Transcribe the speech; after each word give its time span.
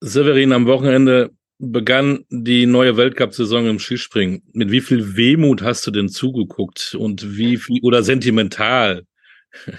Severin, 0.00 0.52
am 0.52 0.66
Wochenende 0.66 1.30
begann 1.58 2.24
die 2.30 2.66
neue 2.66 2.96
Weltcup-Saison 2.96 3.68
im 3.68 3.78
Skispringen. 3.78 4.42
Mit 4.52 4.70
wie 4.70 4.80
viel 4.80 5.16
Wehmut 5.16 5.62
hast 5.62 5.86
du 5.86 5.90
denn 5.90 6.08
zugeguckt 6.08 6.94
und 6.98 7.36
wie 7.36 7.56
viel 7.56 7.80
oder 7.82 8.02
sentimental? 8.02 9.02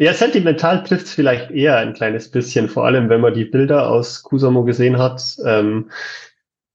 Ja, 0.00 0.14
sentimental 0.14 0.84
trifft 0.84 1.06
es 1.06 1.14
vielleicht 1.14 1.50
eher 1.50 1.76
ein 1.78 1.92
kleines 1.92 2.30
bisschen, 2.30 2.68
vor 2.68 2.86
allem 2.86 3.08
wenn 3.08 3.20
man 3.20 3.34
die 3.34 3.44
Bilder 3.44 3.90
aus 3.90 4.22
Kusamo 4.22 4.62
gesehen 4.62 4.96
hat. 4.96 5.36
Ähm, 5.44 5.90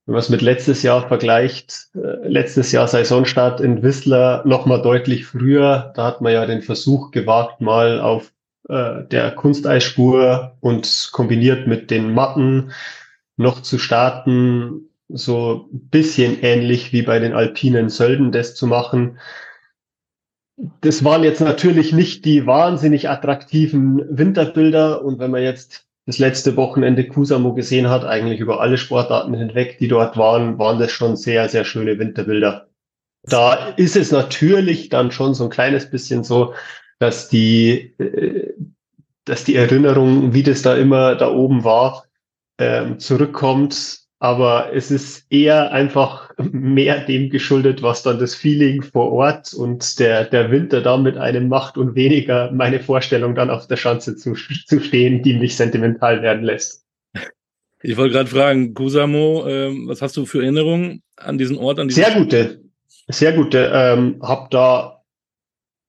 wenn 0.06 0.14
man 0.14 0.20
es 0.20 0.28
mit 0.28 0.42
letztes 0.42 0.84
Jahr 0.84 1.08
vergleicht, 1.08 1.88
äh, 1.96 2.28
letztes 2.28 2.74
Jahr 2.74 2.86
Saisonstart 2.90 3.62
in 3.62 3.82
Whistler 3.82 4.44
noch 4.46 4.66
mal 4.66 4.82
deutlich 4.82 5.26
früher, 5.26 5.94
da 5.96 6.08
hat 6.08 6.20
man 6.20 6.34
ja 6.34 6.46
den 6.46 6.62
Versuch 6.62 7.12
gewagt, 7.12 7.62
mal 7.62 8.02
auf 8.02 8.34
äh, 8.70 9.04
der 9.06 9.32
Kunsteisspur 9.32 10.58
und 10.60 11.10
kombiniert 11.12 11.68
mit 11.68 11.92
den 11.92 12.14
Matten 12.14 12.72
noch 13.36 13.62
zu 13.62 13.78
starten, 13.78 14.90
so 15.10 15.70
ein 15.72 15.90
bisschen 15.90 16.42
ähnlich 16.42 16.94
wie 16.94 17.02
bei 17.02 17.20
den 17.20 17.34
alpinen 17.34 17.90
Sölden 17.90 18.32
das 18.32 18.56
zu 18.56 18.68
machen. 18.68 19.20
Das 20.82 21.04
waren 21.04 21.24
jetzt 21.24 21.42
natürlich 21.42 21.94
nicht 21.94 22.26
die 22.26 22.46
wahnsinnig 22.46 23.10
attraktiven 23.10 24.02
Winterbilder 24.10 25.04
und 25.04 25.20
wenn 25.20 25.32
man 25.32 25.42
jetzt 25.42 25.86
das 26.06 26.20
letzte 26.20 26.56
Wochenende 26.58 27.08
Kusamo 27.08 27.54
gesehen 27.54 27.90
hat, 27.90 28.04
eigentlich 28.06 28.40
über 28.40 28.62
alle 28.62 28.78
Sportarten 28.78 29.34
hinweg, 29.34 29.78
die 29.80 29.88
dort 29.88 30.18
waren, 30.18 30.60
waren 30.60 30.80
das 30.80 30.92
schon 30.92 31.16
sehr, 31.16 31.48
sehr 31.50 31.64
schöne 31.64 31.98
Winterbilder. 31.98 32.68
Da 33.24 33.70
ist 33.78 33.96
es 33.96 34.12
natürlich 34.12 34.90
dann 34.90 35.12
schon 35.12 35.34
so 35.34 35.46
ein 35.46 35.50
kleines 35.50 35.90
bisschen 35.90 36.24
so, 36.24 36.54
dass 37.04 37.28
die, 37.28 37.94
äh, 38.00 38.54
dass 39.26 39.44
die 39.44 39.56
Erinnerung, 39.56 40.34
wie 40.34 40.42
das 40.42 40.62
da 40.62 40.78
immer 40.78 41.16
da 41.16 41.30
oben 41.30 41.66
war, 41.66 42.06
ähm, 42.58 42.98
zurückkommt. 42.98 44.00
Aber 44.20 44.74
es 44.74 44.90
ist 44.90 45.26
eher 45.30 45.74
einfach 45.74 46.32
mehr 46.40 47.04
dem 47.04 47.30
geschuldet, 47.30 47.82
was 47.82 48.04
dann 48.04 48.20
das 48.20 48.36
Feeling 48.36 48.84
vor 48.84 49.12
Ort 49.12 49.54
und 49.54 50.00
der, 50.00 50.24
der 50.24 50.50
Winter 50.50 50.80
da 50.80 50.96
mit 50.96 51.18
einem 51.18 51.50
macht 51.50 51.78
und 51.78 51.94
weniger 51.96 52.50
meine 52.54 52.80
Vorstellung 52.80 53.36
dann 53.36 53.50
auf 53.50 53.68
der 53.68 53.76
Schanze 53.76 54.16
zu, 54.16 54.34
zu 54.34 54.80
stehen, 54.80 55.24
die 55.24 55.34
mich 55.34 55.58
sentimental 55.58 56.22
werden 56.22 56.44
lässt. 56.46 56.86
Ich 57.82 57.98
wollte 57.98 58.14
gerade 58.14 58.30
fragen, 58.30 58.74
Kusamo, 58.74 59.46
ähm, 59.46 59.90
was 59.90 60.02
hast 60.02 60.16
du 60.16 60.26
für 60.26 60.42
Erinnerungen 60.42 61.04
an 61.18 61.38
diesen 61.38 61.58
Ort? 61.58 61.80
An 61.80 61.90
sehr 61.90 62.12
gute, 62.12 62.62
sehr 63.10 63.34
gute. 63.34 63.70
Ähm, 63.74 64.22
hab 64.22 64.52
da 64.52 65.03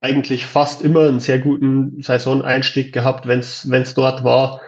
eigentlich 0.04 0.44
fast 0.44 0.82
immer 0.82 1.08
einen 1.08 1.18
sehr 1.18 1.38
guten 1.38 2.02
Saisoneinstieg 2.02 2.92
gehabt, 2.92 3.26
wenn 3.26 3.40
es 3.40 3.94
dort 3.94 4.22
war. 4.22 4.60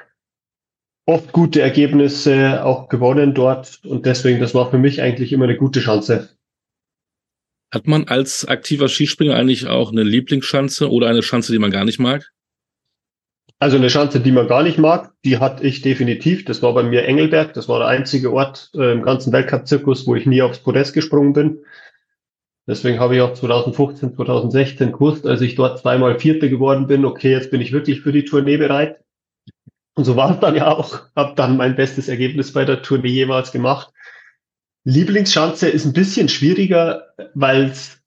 Oft 1.04 1.30
gute 1.32 1.60
Ergebnisse 1.60 2.64
auch 2.64 2.88
gewonnen 2.88 3.34
dort 3.34 3.80
und 3.84 4.06
deswegen, 4.06 4.40
das 4.40 4.54
war 4.54 4.70
für 4.70 4.78
mich 4.78 5.02
eigentlich 5.02 5.32
immer 5.32 5.44
eine 5.44 5.58
gute 5.58 5.80
Chance. 5.80 6.30
Hat 7.72 7.86
man 7.86 8.08
als 8.08 8.48
aktiver 8.48 8.88
Skispringer 8.88 9.36
eigentlich 9.36 9.66
auch 9.66 9.92
eine 9.92 10.04
Lieblingsschanze 10.04 10.90
oder 10.90 11.08
eine 11.08 11.20
Chance, 11.20 11.52
die 11.52 11.58
man 11.58 11.70
gar 11.70 11.84
nicht 11.84 11.98
mag? 11.98 12.32
Also 13.58 13.76
eine 13.76 13.88
Chance, 13.88 14.20
die 14.20 14.32
man 14.32 14.48
gar 14.48 14.62
nicht 14.62 14.78
mag, 14.78 15.12
die 15.24 15.38
hatte 15.38 15.66
ich 15.66 15.82
definitiv. 15.82 16.46
Das 16.46 16.62
war 16.62 16.72
bei 16.72 16.82
mir 16.82 17.04
Engelberg. 17.04 17.52
Das 17.52 17.68
war 17.68 17.78
der 17.80 17.88
einzige 17.88 18.32
Ort 18.32 18.70
äh, 18.74 18.92
im 18.92 19.02
ganzen 19.02 19.32
Weltcup-Zirkus, 19.32 20.06
wo 20.06 20.14
ich 20.14 20.26
nie 20.26 20.42
aufs 20.42 20.58
Podest 20.58 20.94
gesprungen 20.94 21.34
bin. 21.34 21.58
Deswegen 22.66 22.98
habe 22.98 23.14
ich 23.14 23.22
auch 23.22 23.34
2015, 23.34 24.14
2016 24.14 24.92
gewusst, 24.92 25.26
als 25.26 25.40
ich 25.40 25.54
dort 25.54 25.78
zweimal 25.78 26.18
Vierte 26.18 26.50
geworden 26.50 26.88
bin, 26.88 27.04
okay, 27.04 27.30
jetzt 27.30 27.50
bin 27.50 27.60
ich 27.60 27.72
wirklich 27.72 28.00
für 28.00 28.12
die 28.12 28.24
Tournee 28.24 28.56
bereit. 28.56 28.98
Und 29.94 30.04
so 30.04 30.16
war 30.16 30.32
es 30.32 30.40
dann 30.40 30.56
ja 30.56 30.68
auch. 30.68 31.02
Habe 31.14 31.34
dann 31.36 31.56
mein 31.56 31.76
bestes 31.76 32.08
Ergebnis 32.08 32.52
bei 32.52 32.64
der 32.64 32.82
Tournee 32.82 33.08
jemals 33.08 33.52
gemacht. 33.52 33.92
Lieblingsschanze 34.84 35.68
ist 35.68 35.84
ein 35.84 35.92
bisschen 35.92 36.28
schwieriger, 36.28 37.06
weil 37.34 37.64
es, 37.64 38.00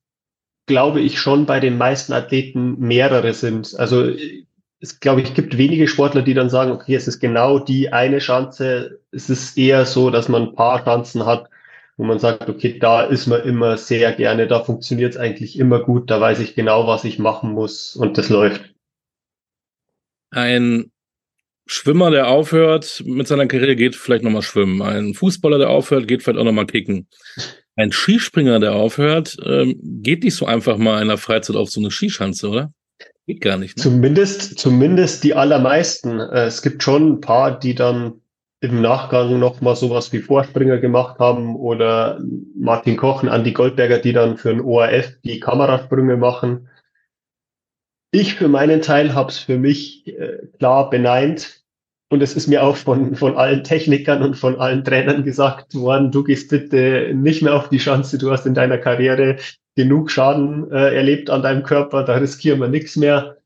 glaube 0.65 1.01
ich, 1.01 1.19
schon 1.19 1.45
bei 1.45 1.59
den 1.59 1.77
meisten 1.77 2.13
Athleten 2.13 2.79
mehrere 2.79 3.33
sind. 3.33 3.77
Also 3.79 4.11
es, 4.81 4.99
glaube 4.99 5.21
ich, 5.21 5.33
gibt 5.33 5.57
wenige 5.57 5.87
Sportler, 5.87 6.21
die 6.21 6.33
dann 6.33 6.49
sagen, 6.49 6.71
okay, 6.71 6.95
es 6.95 7.07
ist 7.07 7.19
genau 7.19 7.59
die 7.59 7.91
eine 7.91 8.21
Schanze. 8.21 8.99
Es 9.11 9.29
ist 9.29 9.57
eher 9.57 9.85
so, 9.85 10.09
dass 10.09 10.29
man 10.29 10.49
ein 10.49 10.55
paar 10.55 10.83
Chancen 10.83 11.25
hat, 11.25 11.49
wo 11.99 12.05
man 12.05 12.17
sagt, 12.17 12.47
okay, 12.47 12.79
da 12.79 13.03
ist 13.03 13.27
man 13.27 13.43
immer 13.43 13.75
sehr 13.75 14.13
gerne, 14.13 14.47
da 14.47 14.63
funktioniert 14.63 15.15
es 15.15 15.19
eigentlich 15.19 15.59
immer 15.59 15.81
gut, 15.81 16.09
da 16.09 16.21
weiß 16.21 16.39
ich 16.39 16.55
genau, 16.55 16.87
was 16.87 17.03
ich 17.03 17.19
machen 17.19 17.51
muss 17.51 17.93
und 17.93 18.17
das 18.17 18.29
läuft. 18.29 18.73
Ein 20.31 20.93
Schwimmer, 21.65 22.09
der 22.09 22.29
aufhört 22.29 23.03
mit 23.05 23.27
seiner 23.27 23.47
Karriere, 23.47 23.75
geht 23.75 23.97
vielleicht 23.97 24.23
nochmal 24.23 24.43
schwimmen. 24.43 24.81
Ein 24.81 25.13
Fußballer, 25.13 25.57
der 25.57 25.69
aufhört, 25.69 26.07
geht 26.07 26.23
vielleicht 26.23 26.39
auch 26.39 26.45
nochmal 26.45 26.67
kicken. 26.67 27.09
Ein 27.75 27.91
Skispringer, 27.91 28.61
der 28.61 28.75
aufhört, 28.75 29.35
ähm, 29.45 29.77
geht 30.01 30.23
nicht 30.23 30.35
so 30.35 30.45
einfach 30.45 30.77
mal 30.77 31.01
in 31.01 31.09
der 31.09 31.17
Freizeit 31.17 31.57
auf 31.57 31.69
so 31.69 31.81
eine 31.81 31.91
Skischanze, 31.91 32.47
oder? 32.47 32.73
Geht 33.27 33.41
gar 33.41 33.57
nicht. 33.57 33.75
Ne? 33.75 33.83
Zumindest, 33.83 34.57
zumindest 34.57 35.25
die 35.25 35.33
allermeisten. 35.33 36.21
Äh, 36.21 36.45
es 36.45 36.61
gibt 36.61 36.81
schon 36.81 37.11
ein 37.11 37.19
paar, 37.19 37.59
die 37.59 37.75
dann 37.75 38.21
im 38.61 38.81
Nachgang 38.81 39.39
noch 39.39 39.61
mal 39.61 39.75
sowas 39.75 40.11
wie 40.11 40.19
Vorspringer 40.19 40.79
gemacht 40.79 41.19
haben 41.19 41.55
oder 41.55 42.19
Martin 42.57 42.97
Koch 42.97 43.23
und 43.23 43.29
Andi 43.29 43.53
Goldberger, 43.53 43.99
die 43.99 44.13
dann 44.13 44.37
für 44.37 44.49
ein 44.49 44.61
ORF 44.61 45.17
die 45.23 45.39
Kamerasprünge 45.39 46.17
machen. 46.17 46.67
Ich 48.11 48.35
für 48.35 48.49
meinen 48.49 48.81
Teil 48.81 49.13
habe 49.13 49.29
es 49.29 49.37
für 49.37 49.57
mich 49.57 50.07
äh, 50.07 50.47
klar 50.57 50.89
beneint 50.89 51.63
und 52.11 52.23
es 52.23 52.35
ist 52.35 52.47
mir 52.47 52.63
auch 52.63 52.75
von, 52.75 53.15
von 53.15 53.37
allen 53.37 53.63
Technikern 53.63 54.23
und 54.23 54.35
von 54.35 54.59
allen 54.59 54.83
Trainern 54.83 55.23
gesagt 55.23 55.75
worden, 55.75 56.11
du 56.11 56.23
gehst 56.23 56.49
bitte 56.49 57.11
nicht 57.13 57.43
mehr 57.43 57.55
auf 57.55 57.69
die 57.69 57.77
Chance, 57.77 58.17
du 58.17 58.31
hast 58.31 58.47
in 58.47 58.55
deiner 58.55 58.79
Karriere 58.79 59.37
genug 59.75 60.11
Schaden 60.11 60.69
äh, 60.71 60.95
erlebt 60.95 61.29
an 61.29 61.43
deinem 61.43 61.63
Körper, 61.63 62.03
da 62.03 62.15
riskieren 62.15 62.59
wir 62.59 62.67
nichts 62.67 62.97
mehr. 62.97 63.37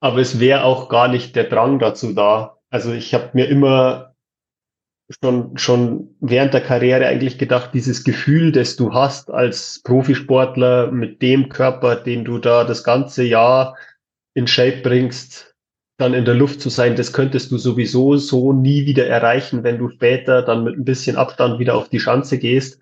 Aber 0.00 0.18
es 0.18 0.40
wäre 0.40 0.64
auch 0.64 0.88
gar 0.88 1.08
nicht 1.08 1.36
der 1.36 1.44
Drang 1.44 1.78
dazu 1.78 2.12
da. 2.12 2.58
Also 2.68 2.92
ich 2.92 3.14
habe 3.14 3.30
mir 3.34 3.48
immer 3.48 4.09
schon, 5.22 5.56
schon 5.58 6.14
während 6.20 6.54
der 6.54 6.60
Karriere 6.60 7.06
eigentlich 7.06 7.38
gedacht, 7.38 7.70
dieses 7.74 8.04
Gefühl, 8.04 8.52
das 8.52 8.76
du 8.76 8.94
hast 8.94 9.30
als 9.30 9.80
Profisportler 9.84 10.90
mit 10.90 11.20
dem 11.20 11.48
Körper, 11.48 11.96
den 11.96 12.24
du 12.24 12.38
da 12.38 12.64
das 12.64 12.84
ganze 12.84 13.24
Jahr 13.24 13.76
in 14.34 14.46
Shape 14.46 14.80
bringst, 14.82 15.54
dann 15.98 16.14
in 16.14 16.24
der 16.24 16.34
Luft 16.34 16.60
zu 16.60 16.70
sein, 16.70 16.96
das 16.96 17.12
könntest 17.12 17.50
du 17.50 17.58
sowieso 17.58 18.16
so 18.16 18.52
nie 18.52 18.86
wieder 18.86 19.06
erreichen, 19.06 19.64
wenn 19.64 19.78
du 19.78 19.90
später 19.90 20.42
dann 20.42 20.64
mit 20.64 20.78
ein 20.78 20.84
bisschen 20.84 21.16
Abstand 21.16 21.58
wieder 21.58 21.74
auf 21.74 21.88
die 21.88 22.00
Schanze 22.00 22.38
gehst. 22.38 22.80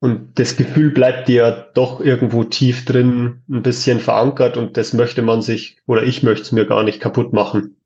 Und 0.00 0.38
das 0.38 0.56
Gefühl 0.56 0.90
bleibt 0.90 1.28
dir 1.28 1.70
doch 1.74 2.00
irgendwo 2.00 2.42
tief 2.42 2.84
drin 2.84 3.42
ein 3.48 3.62
bisschen 3.62 4.00
verankert 4.00 4.56
und 4.56 4.76
das 4.76 4.92
möchte 4.92 5.22
man 5.22 5.42
sich 5.42 5.78
oder 5.86 6.02
ich 6.02 6.24
möchte 6.24 6.42
es 6.42 6.52
mir 6.52 6.66
gar 6.66 6.82
nicht 6.82 7.00
kaputt 7.00 7.32
machen. 7.32 7.76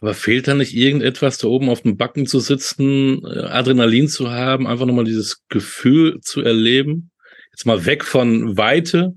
Aber 0.00 0.14
fehlt 0.14 0.48
da 0.48 0.54
nicht 0.54 0.74
irgendetwas, 0.74 1.38
da 1.38 1.48
oben 1.48 1.68
auf 1.68 1.82
dem 1.82 1.96
Backen 1.96 2.26
zu 2.26 2.40
sitzen, 2.40 3.22
äh, 3.24 3.40
Adrenalin 3.40 4.08
zu 4.08 4.30
haben, 4.30 4.66
einfach 4.66 4.86
nochmal 4.86 5.04
dieses 5.04 5.42
Gefühl 5.48 6.20
zu 6.20 6.42
erleben? 6.42 7.10
Jetzt 7.52 7.66
mal 7.66 7.84
weg 7.84 8.04
von 8.04 8.56
Weite 8.56 9.14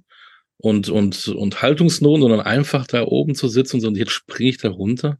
und, 0.57 0.89
und, 0.89 1.27
und 1.29 1.61
Haltungsnoten, 1.61 2.21
sondern 2.21 2.41
einfach 2.41 2.87
da 2.87 3.03
oben 3.03 3.35
zu 3.35 3.47
sitzen 3.47 3.85
und 3.85 3.97
jetzt 3.97 4.11
springe 4.11 4.49
ich 4.49 4.57
da 4.57 4.69
runter? 4.69 5.17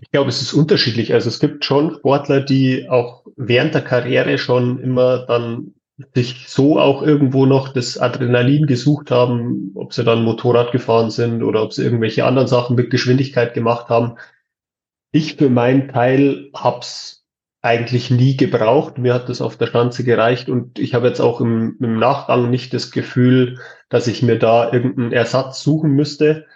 Ich 0.00 0.10
glaube, 0.10 0.28
es 0.28 0.42
ist 0.42 0.52
unterschiedlich. 0.52 1.14
Also 1.14 1.28
es 1.28 1.40
gibt 1.40 1.64
schon 1.64 1.94
Sportler, 1.94 2.40
die 2.40 2.88
auch 2.88 3.24
während 3.36 3.74
der 3.74 3.82
Karriere 3.82 4.38
schon 4.38 4.78
immer 4.80 5.24
dann 5.26 5.74
sich 6.14 6.48
so 6.48 6.78
auch 6.80 7.02
irgendwo 7.02 7.46
noch 7.46 7.72
das 7.72 7.98
Adrenalin 7.98 8.66
gesucht 8.66 9.10
haben, 9.10 9.70
ob 9.76 9.92
sie 9.94 10.02
dann 10.02 10.24
Motorrad 10.24 10.72
gefahren 10.72 11.10
sind 11.10 11.42
oder 11.42 11.62
ob 11.62 11.72
sie 11.72 11.84
irgendwelche 11.84 12.24
anderen 12.24 12.48
Sachen 12.48 12.74
mit 12.74 12.90
Geschwindigkeit 12.90 13.54
gemacht 13.54 13.88
haben. 13.88 14.16
Ich 15.14 15.36
für 15.36 15.48
meinen 15.48 15.90
Teil 15.90 16.50
hab's 16.52 17.24
eigentlich 17.62 18.10
nie 18.10 18.36
gebraucht. 18.36 18.98
Mir 18.98 19.14
hat 19.14 19.28
das 19.28 19.40
auf 19.40 19.56
der 19.56 19.68
Schanze 19.68 20.02
gereicht 20.02 20.48
und 20.48 20.80
ich 20.80 20.92
habe 20.92 21.06
jetzt 21.06 21.20
auch 21.20 21.40
im, 21.40 21.76
im 21.78 22.00
Nachgang 22.00 22.50
nicht 22.50 22.74
das 22.74 22.90
Gefühl, 22.90 23.60
dass 23.88 24.08
ich 24.08 24.24
mir 24.24 24.40
da 24.40 24.72
irgendeinen 24.72 25.12
Ersatz 25.12 25.62
suchen 25.62 25.92
müsste. 25.92 26.46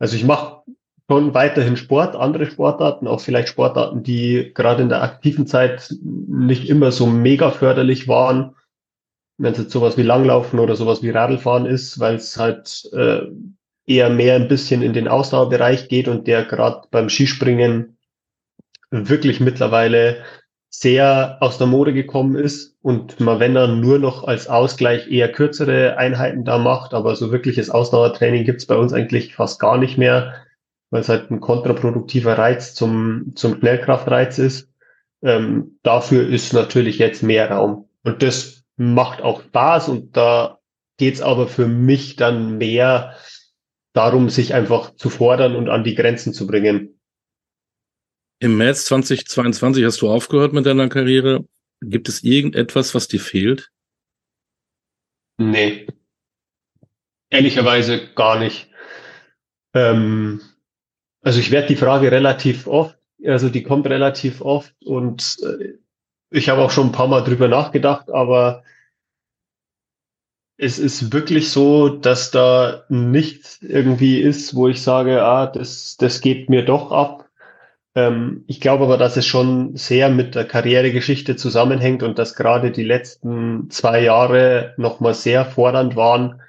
Also 0.00 0.16
ich 0.16 0.24
mache 0.24 0.64
schon 1.08 1.34
weiterhin 1.34 1.76
Sport, 1.76 2.16
andere 2.16 2.46
Sportarten, 2.46 3.06
auch 3.06 3.20
vielleicht 3.20 3.48
Sportarten, 3.48 4.02
die 4.02 4.50
gerade 4.54 4.82
in 4.82 4.88
der 4.88 5.04
aktiven 5.04 5.46
Zeit 5.46 5.94
nicht 6.02 6.68
immer 6.68 6.90
so 6.90 7.06
mega 7.06 7.52
förderlich 7.52 8.08
waren. 8.08 8.56
Wenn 9.38 9.52
es 9.52 9.58
jetzt 9.58 9.70
sowas 9.70 9.96
wie 9.96 10.02
Langlaufen 10.02 10.58
oder 10.58 10.74
sowas 10.74 11.00
wie 11.04 11.10
Radlfahren 11.10 11.64
ist, 11.64 12.00
weil 12.00 12.16
es 12.16 12.36
halt 12.36 12.90
äh, 12.92 13.20
eher 13.86 14.10
mehr 14.10 14.34
ein 14.34 14.48
bisschen 14.48 14.82
in 14.82 14.94
den 14.94 15.06
Ausdauerbereich 15.06 15.88
geht 15.88 16.08
und 16.08 16.26
der 16.26 16.44
gerade 16.44 16.88
beim 16.90 17.08
Skispringen 17.08 17.96
wirklich 18.90 19.40
mittlerweile 19.40 20.24
sehr 20.68 21.38
aus 21.40 21.58
der 21.58 21.66
Mode 21.66 21.92
gekommen 21.92 22.36
ist 22.36 22.76
und 22.80 23.18
man, 23.18 23.40
wenn 23.40 23.54
dann 23.54 23.80
nur 23.80 23.98
noch 23.98 24.24
als 24.24 24.46
Ausgleich 24.46 25.10
eher 25.10 25.30
kürzere 25.30 25.96
Einheiten 25.96 26.44
da 26.44 26.58
macht, 26.58 26.94
aber 26.94 27.16
so 27.16 27.32
wirkliches 27.32 27.70
Ausdauertraining 27.70 28.44
gibt's 28.44 28.66
bei 28.66 28.76
uns 28.76 28.92
eigentlich 28.92 29.34
fast 29.34 29.58
gar 29.58 29.78
nicht 29.78 29.98
mehr, 29.98 30.34
weil 30.90 31.00
es 31.00 31.08
halt 31.08 31.30
ein 31.30 31.40
kontraproduktiver 31.40 32.38
Reiz 32.38 32.74
zum, 32.74 33.32
zum 33.34 33.58
Schnellkraftreiz 33.58 34.38
ist. 34.38 34.68
Ähm, 35.22 35.78
dafür 35.82 36.28
ist 36.28 36.52
natürlich 36.52 36.98
jetzt 36.98 37.22
mehr 37.22 37.50
Raum. 37.50 37.88
Und 38.04 38.22
das 38.22 38.62
macht 38.76 39.22
auch 39.22 39.42
Spaß 39.42 39.88
und 39.88 40.16
da 40.16 40.58
geht's 40.98 41.20
aber 41.20 41.48
für 41.48 41.66
mich 41.66 42.14
dann 42.14 42.58
mehr 42.58 43.14
darum, 43.92 44.30
sich 44.30 44.54
einfach 44.54 44.94
zu 44.94 45.10
fordern 45.10 45.56
und 45.56 45.68
an 45.68 45.82
die 45.82 45.96
Grenzen 45.96 46.32
zu 46.32 46.46
bringen. 46.46 46.99
Im 48.42 48.56
März 48.56 48.86
2022 48.86 49.84
hast 49.84 50.00
du 50.00 50.10
aufgehört 50.10 50.54
mit 50.54 50.64
deiner 50.64 50.88
Karriere. 50.88 51.44
Gibt 51.82 52.08
es 52.08 52.24
irgendetwas, 52.24 52.94
was 52.94 53.06
dir 53.06 53.20
fehlt? 53.20 53.70
Nee. 55.36 55.86
Ehrlicherweise 57.28 58.08
gar 58.14 58.38
nicht. 58.38 58.70
Ähm, 59.74 60.40
also 61.20 61.38
ich 61.38 61.50
werde 61.50 61.68
die 61.68 61.76
Frage 61.76 62.10
relativ 62.10 62.66
oft, 62.66 62.98
also 63.24 63.50
die 63.50 63.62
kommt 63.62 63.86
relativ 63.86 64.40
oft 64.40 64.74
und 64.84 65.36
äh, 65.42 65.74
ich 66.30 66.48
habe 66.48 66.62
auch 66.62 66.70
schon 66.70 66.88
ein 66.88 66.92
paar 66.92 67.08
Mal 67.08 67.22
drüber 67.22 67.46
nachgedacht, 67.46 68.10
aber 68.10 68.64
es 70.56 70.78
ist 70.78 71.12
wirklich 71.12 71.50
so, 71.50 71.88
dass 71.88 72.30
da 72.30 72.84
nichts 72.88 73.60
irgendwie 73.60 74.18
ist, 74.18 74.54
wo 74.54 74.68
ich 74.68 74.82
sage, 74.82 75.22
ah, 75.22 75.46
das, 75.46 75.96
das 75.98 76.20
geht 76.20 76.48
mir 76.48 76.64
doch 76.64 76.90
ab. 76.90 77.19
Ähm, 77.94 78.44
ich 78.46 78.60
glaube 78.60 78.84
aber, 78.84 78.96
dass 78.96 79.16
es 79.16 79.26
schon 79.26 79.76
sehr 79.76 80.08
mit 80.08 80.34
der 80.34 80.44
Karrieregeschichte 80.44 81.36
zusammenhängt 81.36 82.02
und 82.02 82.18
dass 82.18 82.36
gerade 82.36 82.70
die 82.70 82.84
letzten 82.84 83.70
zwei 83.70 84.02
Jahre 84.02 84.74
nochmal 84.76 85.14
sehr 85.14 85.44
fordernd 85.44 85.96
waren 85.96 86.40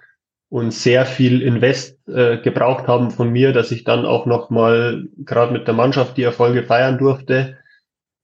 und 0.49 0.71
sehr 0.71 1.05
viel 1.05 1.41
Invest 1.41 1.97
äh, 2.07 2.37
gebraucht 2.37 2.87
haben 2.87 3.09
von 3.09 3.31
mir, 3.31 3.53
dass 3.53 3.71
ich 3.71 3.83
dann 3.83 4.05
auch 4.05 4.25
nochmal 4.25 5.07
gerade 5.17 5.53
mit 5.53 5.65
der 5.67 5.73
Mannschaft 5.73 6.17
die 6.17 6.23
Erfolge 6.23 6.63
feiern 6.63 6.97
durfte, 6.97 7.57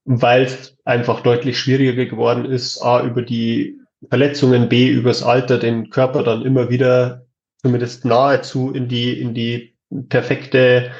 weil 0.03 0.43
es 0.43 0.77
einfach 0.83 1.21
deutlich 1.21 1.59
schwieriger 1.59 2.05
geworden 2.05 2.45
ist, 2.45 2.81
A, 2.81 3.03
über 3.03 3.21
die 3.21 3.79
Verletzungen, 4.09 4.69
B, 4.69 4.89
übers 4.89 5.23
Alter 5.23 5.57
den 5.57 5.89
Körper 5.89 6.21
dann 6.23 6.43
immer 6.43 6.69
wieder 6.69 7.25
zumindest 7.61 8.05
nahezu 8.05 8.71
in 8.71 8.87
die, 8.87 9.19
in 9.19 9.33
die 9.33 9.75
perfekte 10.09 10.91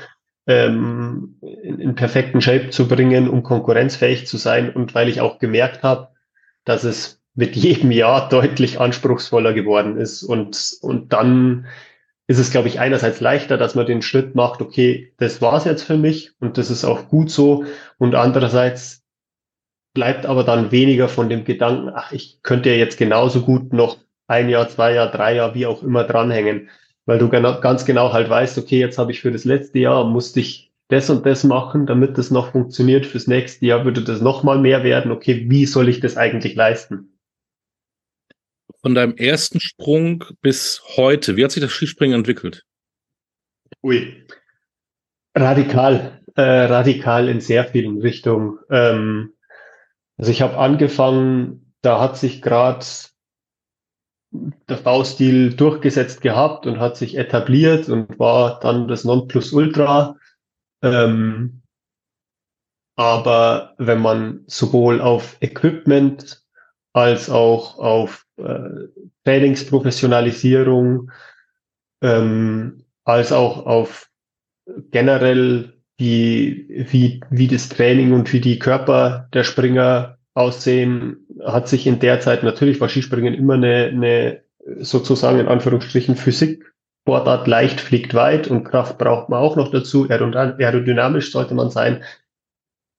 ähm, 0.48 1.36
in, 1.42 1.80
in 1.80 1.96
perfekten 1.96 2.42
Shape 2.42 2.70
zu 2.70 2.88
bringen, 2.88 3.30
um 3.30 3.44
konkurrenzfähig 3.44 4.26
zu 4.26 4.38
sein. 4.38 4.70
Und 4.70 4.96
weil 4.96 5.10
ich 5.10 5.22
auch 5.22 5.40
gemerkt 5.40 5.84
habe, 5.84 6.10
dass 6.64 6.84
es 6.84 7.22
mit 7.36 7.56
jedem 7.56 7.92
Jahr 7.92 8.30
deutlich 8.32 8.80
anspruchsvoller 8.80 9.54
geworden 9.54 9.98
ist. 9.98 10.24
Und, 10.24 10.78
und 10.82 11.14
dann 11.14 11.68
ist 12.28 12.40
es, 12.40 12.52
glaube 12.52 12.68
ich, 12.68 12.80
einerseits 12.80 13.22
leichter, 13.22 13.58
dass 13.58 13.76
man 13.76 13.86
den 13.86 14.02
Schritt 14.02 14.36
macht, 14.36 14.62
okay, 14.62 15.14
das 15.18 15.42
war's 15.42 15.64
jetzt 15.64 15.84
für 15.84 15.98
mich 15.98 16.34
und 16.42 16.58
das 16.58 16.70
ist 16.70 16.84
auch 16.84 17.08
gut 17.08 17.30
so. 17.30 17.66
Und 17.98 18.16
andererseits 18.16 19.04
bleibt 19.94 20.26
aber 20.26 20.44
dann 20.44 20.72
weniger 20.72 21.08
von 21.08 21.30
dem 21.30 21.46
Gedanken, 21.46 21.90
ach, 21.94 22.12
ich 22.12 22.40
könnte 22.44 22.70
ja 22.70 22.76
jetzt 22.76 22.98
genauso 22.98 23.42
gut 23.42 23.72
noch 23.72 23.98
ein 24.28 24.50
Jahr, 24.50 24.68
zwei 24.68 24.94
Jahr, 24.94 25.10
drei 25.10 25.36
Jahr, 25.36 25.56
wie 25.56 25.66
auch 25.66 25.84
immer 25.84 26.04
dranhängen 26.04 26.70
weil 27.08 27.18
du 27.18 27.30
ganz 27.30 27.86
genau 27.86 28.14
halt 28.14 28.30
weißt, 28.30 28.58
okay, 28.58 28.80
jetzt 28.80 28.98
habe 28.98 29.12
ich 29.12 29.22
für 29.22 29.32
das 29.32 29.46
letzte 29.46 29.80
Jahr 29.80 30.04
musste 30.04 30.42
ich 30.42 30.72
das 30.90 31.10
und 31.10 31.26
das 31.26 31.44
machen, 31.44 31.86
damit 31.88 32.18
das 32.18 32.32
noch 32.32 32.52
funktioniert. 32.52 33.06
Fürs 33.06 33.28
nächste 33.28 33.66
Jahr 33.66 33.86
würde 33.86 34.04
das 34.04 34.22
noch 34.22 34.44
mal 34.44 34.60
mehr 34.60 34.84
werden. 34.84 35.12
Okay, 35.12 35.46
wie 35.50 35.66
soll 35.66 35.90
ich 35.90 36.02
das 36.02 36.18
eigentlich 36.18 36.56
leisten? 36.56 37.18
Von 38.82 38.94
deinem 38.94 39.16
ersten 39.16 39.60
Sprung 39.60 40.26
bis 40.42 40.82
heute, 40.98 41.36
wie 41.38 41.44
hat 41.44 41.52
sich 41.52 41.64
das 41.64 41.72
Skispringen 41.72 42.20
entwickelt? 42.20 42.66
Ui, 43.82 44.26
radikal, 45.34 46.22
äh, 46.36 46.42
radikal 46.42 47.30
in 47.30 47.40
sehr 47.40 47.66
vielen 47.66 48.02
Richtungen. 48.02 48.60
Ähm, 48.70 49.34
also 50.18 50.32
ich 50.32 50.42
habe 50.42 50.58
angefangen, 50.58 51.74
da 51.82 52.02
hat 52.02 52.18
sich 52.18 52.42
gerade 52.42 52.86
der 54.32 54.78
V-Stil 54.78 55.54
durchgesetzt 55.54 56.22
gehabt 56.22 56.66
und 56.66 56.80
hat 56.80 56.98
sich 56.98 57.18
etabliert 57.18 57.90
und 57.90 58.20
war 58.20 58.60
dann 58.60 58.88
das 58.88 59.04
Nonplusultra. 59.04 60.18
Ähm, 60.82 61.62
aber 62.96 63.76
wenn 63.78 64.02
man 64.02 64.44
sowohl 64.48 65.02
auf 65.02 65.38
Equipment 65.40 66.44
als 66.94 67.30
auch 67.30 67.78
auf 67.78 68.26
äh, 68.38 68.88
Trainingsprofessionalisierung 69.24 71.12
ähm, 72.02 72.84
als 73.04 73.32
auch 73.32 73.66
auf 73.66 74.10
generell 74.92 75.74
die, 76.00 76.86
wie, 76.90 77.22
wie 77.30 77.48
das 77.48 77.70
Training 77.70 78.14
und 78.14 78.34
wie 78.34 78.42
die 78.42 78.60
Körper 78.60 79.30
der 79.34 79.44
Springer 79.44 80.18
aussehen, 80.34 81.27
hat 81.44 81.68
sich 81.68 81.88
in 81.88 82.00
der 82.00 82.20
Zeit 82.20 82.44
natürlich 82.44 82.80
war 82.82 82.90
Skispringen 82.90 83.34
immer 83.34 83.56
eine, 83.56 83.86
eine 83.88 84.42
sozusagen 84.80 85.40
in 85.40 85.48
Anführungsstrichen 85.48 86.16
Physik 86.16 86.74
Sportart 87.08 87.48
leicht 87.48 87.80
fliegt 87.80 88.14
weit 88.16 88.50
und 88.50 88.66
Kraft 88.66 88.98
braucht 88.98 89.30
man 89.30 89.40
auch 89.40 89.56
noch 89.56 89.72
dazu. 89.72 90.10
Aerodynamisch 90.10 91.32
sollte 91.32 91.54
man 91.54 91.70
sein. 91.70 92.04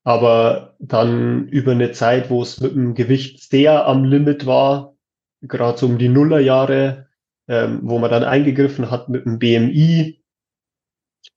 Aber 0.02 0.76
dann 0.78 1.46
über 1.48 1.72
eine 1.72 1.92
Zeit, 1.92 2.30
wo 2.30 2.40
es 2.40 2.58
mit 2.58 2.74
dem 2.74 2.94
Gewicht 2.94 3.42
sehr 3.42 3.86
am 3.86 4.04
Limit 4.04 4.46
war, 4.46 4.96
gerade 5.42 5.76
so 5.76 5.84
um 5.84 5.98
die 5.98 6.08
Nullerjahre, 6.08 7.08
ähm, 7.48 7.80
wo 7.82 7.98
man 7.98 8.10
dann 8.10 8.24
eingegriffen 8.24 8.90
hat 8.90 9.10
mit 9.10 9.26
dem 9.26 9.38
BMI 9.38 10.22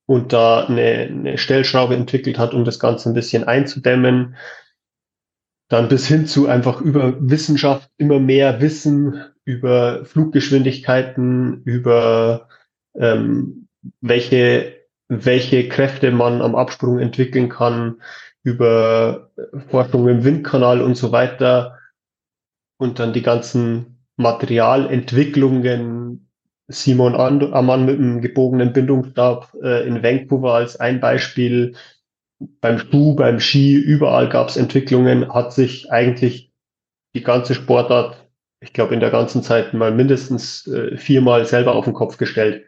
und 0.06 0.32
da 0.32 0.64
eine, 0.64 0.82
eine 0.82 1.38
Stellschraube 1.38 1.96
entwickelt 1.96 2.40
hat, 2.40 2.54
um 2.54 2.64
das 2.64 2.80
Ganze 2.80 3.10
ein 3.10 3.14
bisschen 3.14 3.44
einzudämmen, 3.44 4.38
dann 5.72 5.88
bis 5.88 6.06
hin 6.06 6.28
zu 6.28 6.48
einfach 6.48 6.82
über 6.82 7.14
Wissenschaft 7.18 7.90
immer 7.98 8.20
mehr 8.20 8.60
Wissen 8.60 9.24
über 9.46 10.04
Fluggeschwindigkeiten, 10.04 11.64
über 11.64 12.50
ähm, 12.94 13.70
welche, 14.02 14.76
welche 15.08 15.70
Kräfte 15.70 16.12
man 16.12 16.42
am 16.42 16.56
Absprung 16.56 17.00
entwickeln 17.00 17.48
kann, 17.48 18.02
über 18.44 19.32
Forschung 19.70 20.10
im 20.10 20.26
Windkanal 20.26 20.82
und 20.82 20.96
so 20.96 21.14
weiter. 21.14 21.80
Und 22.78 23.00
dann 23.00 23.14
die 23.14 23.22
ganzen 23.22 24.04
Materialentwicklungen. 24.18 26.28
Simon 26.68 27.16
Ammann 27.16 27.86
mit 27.86 27.98
dem 27.98 28.22
gebogenen 28.22 28.74
Bindungsstab 28.74 29.54
äh, 29.62 29.88
in 29.88 30.04
Vancouver 30.04 30.54
als 30.54 30.80
ein 30.80 31.02
Beispiel 31.02 31.76
beim 32.62 32.80
Schuh, 32.80 33.16
beim 33.16 33.40
Ski, 33.40 33.76
überall 33.76 34.30
gab 34.30 34.50
es 34.50 34.58
Entwicklungen, 34.58 35.32
hat 35.34 35.54
sich 35.54 35.92
eigentlich 35.92 36.52
die 37.14 37.24
ganze 37.24 37.56
Sportart, 37.56 38.18
ich 38.62 38.74
glaube, 38.74 38.94
in 38.94 39.00
der 39.00 39.12
ganzen 39.12 39.44
Zeit 39.44 39.74
mal 39.74 39.92
mindestens 39.92 40.68
äh, 40.68 40.98
viermal 40.98 41.46
selber 41.46 41.76
auf 41.76 41.86
den 41.86 41.94
Kopf 41.94 42.18
gestellt. 42.18 42.66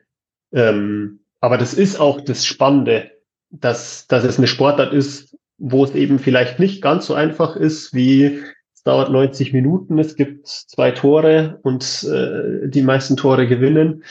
Ähm, 0.51 1.19
aber 1.39 1.57
das 1.57 1.73
ist 1.73 1.99
auch 1.99 2.21
das 2.21 2.45
Spannende, 2.45 3.11
dass, 3.49 4.07
dass 4.07 4.23
es 4.23 4.37
eine 4.37 4.47
Sportart 4.47 4.93
ist, 4.93 5.37
wo 5.57 5.83
es 5.83 5.93
eben 5.93 6.19
vielleicht 6.19 6.59
nicht 6.59 6.81
ganz 6.81 7.05
so 7.05 7.13
einfach 7.13 7.55
ist, 7.55 7.93
wie 7.93 8.41
es 8.73 8.83
dauert 8.83 9.11
90 9.11 9.53
Minuten, 9.53 9.99
es 9.99 10.15
gibt 10.15 10.47
zwei 10.47 10.91
Tore 10.91 11.59
und 11.63 12.03
äh, 12.03 12.67
die 12.67 12.81
meisten 12.81 13.15
Tore 13.15 13.47
gewinnen. 13.47 14.03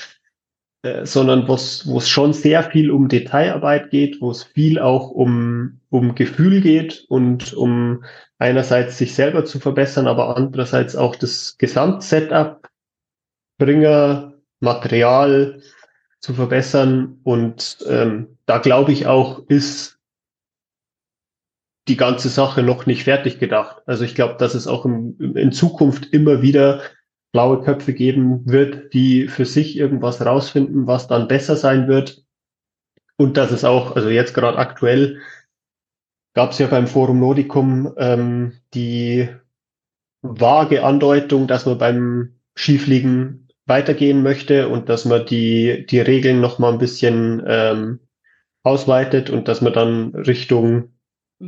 Äh, 0.82 1.06
sondern 1.06 1.46
wo 1.46 1.54
es 1.54 2.08
schon 2.08 2.32
sehr 2.32 2.64
viel 2.64 2.90
um 2.90 3.08
Detailarbeit 3.08 3.90
geht, 3.90 4.20
wo 4.20 4.32
es 4.32 4.42
viel 4.42 4.80
auch 4.80 5.10
um, 5.10 5.80
um 5.90 6.16
Gefühl 6.16 6.60
geht 6.60 7.04
und 7.08 7.54
um 7.54 8.04
einerseits 8.38 8.98
sich 8.98 9.14
selber 9.14 9.44
zu 9.44 9.60
verbessern, 9.60 10.08
aber 10.08 10.36
andererseits 10.36 10.96
auch 10.96 11.14
das 11.14 11.56
Gesamtsetup, 11.56 12.68
Bringer, 13.58 14.34
Material 14.58 15.62
zu 16.18 16.34
verbessern. 16.34 17.20
Und 17.22 17.78
ähm, 17.88 18.38
da 18.46 18.58
glaube 18.58 18.90
ich 18.90 19.06
auch, 19.06 19.46
ist 19.46 20.00
die 21.86 21.96
ganze 21.96 22.28
Sache 22.28 22.64
noch 22.64 22.86
nicht 22.86 23.04
fertig 23.04 23.38
gedacht. 23.38 23.82
Also 23.86 24.04
ich 24.04 24.16
glaube, 24.16 24.34
dass 24.38 24.54
es 24.54 24.66
auch 24.66 24.84
im, 24.84 25.36
in 25.36 25.52
Zukunft 25.52 26.12
immer 26.12 26.42
wieder 26.42 26.82
blaue 27.32 27.62
Köpfe 27.62 27.94
geben 27.94 28.42
wird, 28.46 28.92
die 28.92 29.26
für 29.26 29.46
sich 29.46 29.76
irgendwas 29.76 30.24
rausfinden, 30.24 30.86
was 30.86 31.08
dann 31.08 31.28
besser 31.28 31.56
sein 31.56 31.88
wird. 31.88 32.24
Und 33.16 33.36
dass 33.36 33.50
es 33.50 33.64
auch, 33.64 33.96
also 33.96 34.10
jetzt 34.10 34.34
gerade 34.34 34.58
aktuell, 34.58 35.20
gab 36.34 36.50
es 36.50 36.58
ja 36.58 36.66
beim 36.66 36.86
Forum 36.86 37.20
Nordicum 37.20 37.94
ähm, 37.96 38.52
die 38.74 39.28
vage 40.22 40.84
Andeutung, 40.84 41.46
dass 41.46 41.66
man 41.66 41.78
beim 41.78 42.34
Skifliegen 42.54 43.48
weitergehen 43.66 44.22
möchte 44.22 44.68
und 44.68 44.88
dass 44.88 45.04
man 45.04 45.26
die, 45.26 45.86
die 45.86 46.00
Regeln 46.00 46.40
noch 46.40 46.58
mal 46.58 46.72
ein 46.72 46.78
bisschen 46.78 47.42
ähm, 47.46 48.00
ausweitet 48.62 49.30
und 49.30 49.48
dass 49.48 49.60
man 49.60 49.72
dann 49.72 50.14
Richtung 50.14 50.90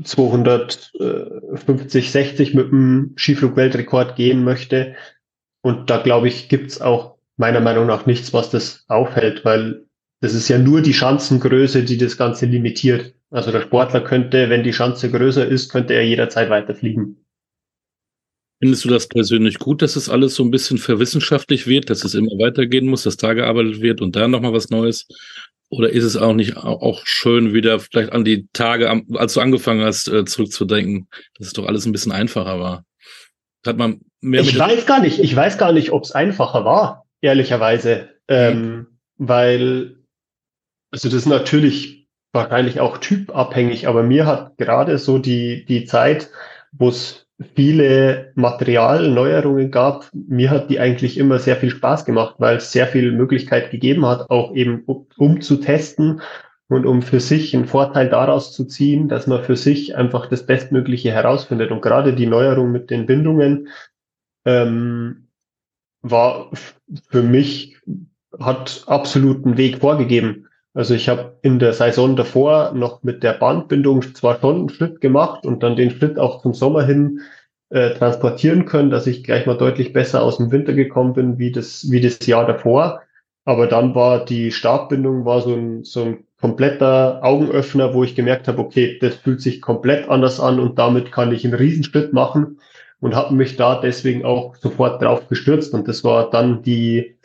250, 0.02 2.10
60 2.10 2.54
mit 2.54 2.70
dem 2.70 3.14
Skiflug-Weltrekord 3.16 4.16
gehen 4.16 4.42
möchte. 4.44 4.96
Und 5.64 5.88
da 5.88 5.96
glaube 6.02 6.28
ich, 6.28 6.50
gibt's 6.50 6.80
auch 6.80 7.16
meiner 7.38 7.60
Meinung 7.60 7.86
nach 7.86 8.04
nichts, 8.04 8.34
was 8.34 8.50
das 8.50 8.84
aufhält, 8.86 9.44
weil 9.44 9.86
Das 10.24 10.32
ist 10.34 10.48
ja 10.48 10.56
nur 10.58 10.80
die 10.80 10.94
Schanzengröße, 10.94 11.84
die 11.84 11.98
das 11.98 12.16
Ganze 12.16 12.46
limitiert. 12.46 13.12
Also 13.30 13.52
der 13.52 13.60
Sportler 13.60 14.00
könnte, 14.00 14.48
wenn 14.48 14.62
die 14.62 14.72
Schanze 14.72 15.10
größer 15.10 15.46
ist, 15.46 15.68
könnte 15.70 15.92
er 15.92 16.06
jederzeit 16.06 16.48
weiterfliegen. 16.48 17.18
Findest 18.58 18.86
du 18.86 18.88
das 18.88 19.06
persönlich 19.06 19.58
gut, 19.58 19.82
dass 19.82 19.96
es 19.96 20.08
alles 20.08 20.34
so 20.34 20.42
ein 20.42 20.50
bisschen 20.50 20.78
verwissenschaftlich 20.78 21.66
wird, 21.66 21.90
dass 21.90 22.04
es 22.04 22.14
immer 22.14 22.30
weitergehen 22.38 22.86
muss, 22.86 23.02
dass 23.02 23.18
da 23.18 23.34
gearbeitet 23.34 23.82
wird 23.82 24.00
und 24.00 24.16
da 24.16 24.26
nochmal 24.26 24.54
was 24.54 24.70
Neues? 24.70 25.06
Oder 25.68 25.90
ist 25.90 26.04
es 26.04 26.16
auch 26.16 26.32
nicht 26.32 26.56
auch 26.56 27.02
schön, 27.04 27.52
wieder 27.52 27.78
vielleicht 27.78 28.12
an 28.12 28.24
die 28.24 28.46
Tage, 28.54 29.02
als 29.14 29.34
du 29.34 29.40
angefangen 29.40 29.84
hast, 29.84 30.08
äh, 30.08 30.24
zurückzudenken, 30.24 31.08
dass 31.36 31.48
es 31.48 31.52
doch 31.52 31.66
alles 31.66 31.84
ein 31.84 31.92
bisschen 31.92 32.12
einfacher 32.12 32.58
war? 32.60 32.86
Hat 33.66 33.76
man 33.76 34.00
ich 34.32 34.58
weiß 34.58 34.86
gar 34.86 35.00
nicht, 35.00 35.18
ich 35.18 35.34
weiß 35.34 35.58
gar 35.58 35.72
nicht, 35.72 35.92
ob 35.92 36.04
es 36.04 36.12
einfacher 36.12 36.64
war, 36.64 37.06
ehrlicherweise. 37.20 38.08
Ähm, 38.28 38.62
mhm. 38.62 38.86
Weil, 39.18 39.96
also 40.90 41.08
das 41.08 41.14
ist 41.14 41.26
natürlich 41.26 42.08
wahrscheinlich 42.32 42.80
auch 42.80 42.98
typabhängig, 42.98 43.86
aber 43.86 44.02
mir 44.02 44.26
hat 44.26 44.56
gerade 44.56 44.98
so 44.98 45.18
die, 45.18 45.64
die 45.66 45.84
Zeit, 45.84 46.30
wo 46.72 46.88
es 46.88 47.26
viele 47.54 48.32
Materialneuerungen 48.34 49.70
gab. 49.70 50.08
Mir 50.12 50.50
hat 50.50 50.70
die 50.70 50.80
eigentlich 50.80 51.18
immer 51.18 51.38
sehr 51.38 51.56
viel 51.56 51.70
Spaß 51.70 52.04
gemacht, 52.04 52.36
weil 52.38 52.56
es 52.56 52.72
sehr 52.72 52.86
viel 52.86 53.12
Möglichkeit 53.12 53.70
gegeben 53.70 54.06
hat, 54.06 54.30
auch 54.30 54.54
eben 54.54 54.82
um, 54.86 55.06
um 55.16 55.40
zu 55.40 55.56
testen 55.56 56.20
und 56.68 56.86
um 56.86 57.02
für 57.02 57.20
sich 57.20 57.54
einen 57.54 57.66
Vorteil 57.66 58.08
daraus 58.08 58.52
zu 58.52 58.64
ziehen, 58.64 59.08
dass 59.08 59.26
man 59.26 59.44
für 59.44 59.56
sich 59.56 59.96
einfach 59.96 60.26
das 60.26 60.46
Bestmögliche 60.46 61.10
herausfindet. 61.12 61.70
Und 61.70 61.82
gerade 61.82 62.14
die 62.14 62.26
Neuerung 62.26 62.72
mit 62.72 62.90
den 62.90 63.06
Bindungen 63.06 63.68
ähm, 64.44 65.28
war 66.02 66.50
für 67.08 67.22
mich, 67.22 67.76
hat 68.38 68.84
absoluten 68.86 69.56
Weg 69.56 69.78
vorgegeben. 69.78 70.48
Also 70.74 70.94
ich 70.94 71.08
habe 71.08 71.38
in 71.42 71.58
der 71.58 71.72
Saison 71.72 72.16
davor 72.16 72.72
noch 72.72 73.02
mit 73.02 73.22
der 73.22 73.34
Bandbindung 73.34 74.02
zwar 74.14 74.40
schon 74.40 74.56
einen 74.56 74.68
Schritt 74.68 75.00
gemacht 75.00 75.46
und 75.46 75.62
dann 75.62 75.76
den 75.76 75.90
Schritt 75.90 76.18
auch 76.18 76.42
zum 76.42 76.52
Sommer 76.52 76.82
hin 76.82 77.20
äh, 77.70 77.90
transportieren 77.90 78.64
können, 78.66 78.90
dass 78.90 79.06
ich 79.06 79.22
gleich 79.22 79.46
mal 79.46 79.56
deutlich 79.56 79.92
besser 79.92 80.22
aus 80.22 80.38
dem 80.38 80.50
Winter 80.50 80.72
gekommen 80.72 81.12
bin 81.12 81.38
wie 81.38 81.52
das, 81.52 81.90
wie 81.90 82.00
das 82.00 82.26
Jahr 82.26 82.46
davor. 82.46 83.02
Aber 83.44 83.66
dann 83.68 83.94
war 83.94 84.24
die 84.24 84.50
Startbindung 84.50 85.24
war 85.24 85.42
so 85.42 85.54
ein, 85.54 85.84
so 85.84 86.02
ein 86.02 86.24
kompletter 86.40 87.20
Augenöffner, 87.22 87.94
wo 87.94 88.02
ich 88.02 88.16
gemerkt 88.16 88.48
habe, 88.48 88.58
okay, 88.58 88.98
das 89.00 89.14
fühlt 89.14 89.40
sich 89.40 89.62
komplett 89.62 90.08
anders 90.08 90.40
an 90.40 90.58
und 90.58 90.78
damit 90.78 91.12
kann 91.12 91.32
ich 91.32 91.44
einen 91.44 91.54
Riesenschritt 91.54 92.12
machen 92.12 92.58
und 93.04 93.14
habe 93.14 93.34
mich 93.34 93.56
da 93.56 93.82
deswegen 93.82 94.24
auch 94.24 94.56
sofort 94.56 95.02
drauf 95.02 95.28
gestürzt. 95.28 95.74
Und 95.74 95.86
das 95.86 96.04
war 96.04 96.30
dann 96.30 96.62
die 96.62 97.18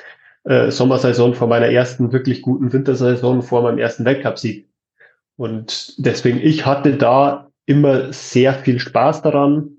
äh, 0.43 0.71
Sommersaison 0.71 1.33
vor 1.33 1.48
meiner 1.48 1.67
ersten 1.67 2.12
wirklich 2.12 2.41
guten 2.41 2.74
Wintersaison 2.74 3.41
vor 3.41 3.62
meinem 3.62 3.77
ersten 3.77 4.03
Weltcupsieg. 4.03 4.67
Und 5.38 5.93
deswegen, 5.98 6.41
ich 6.41 6.65
hatte 6.65 6.98
da 6.98 7.50
immer 7.65 8.12
sehr 8.12 8.55
viel 8.55 8.77
Spaß 8.77 9.21
daran 9.21 9.77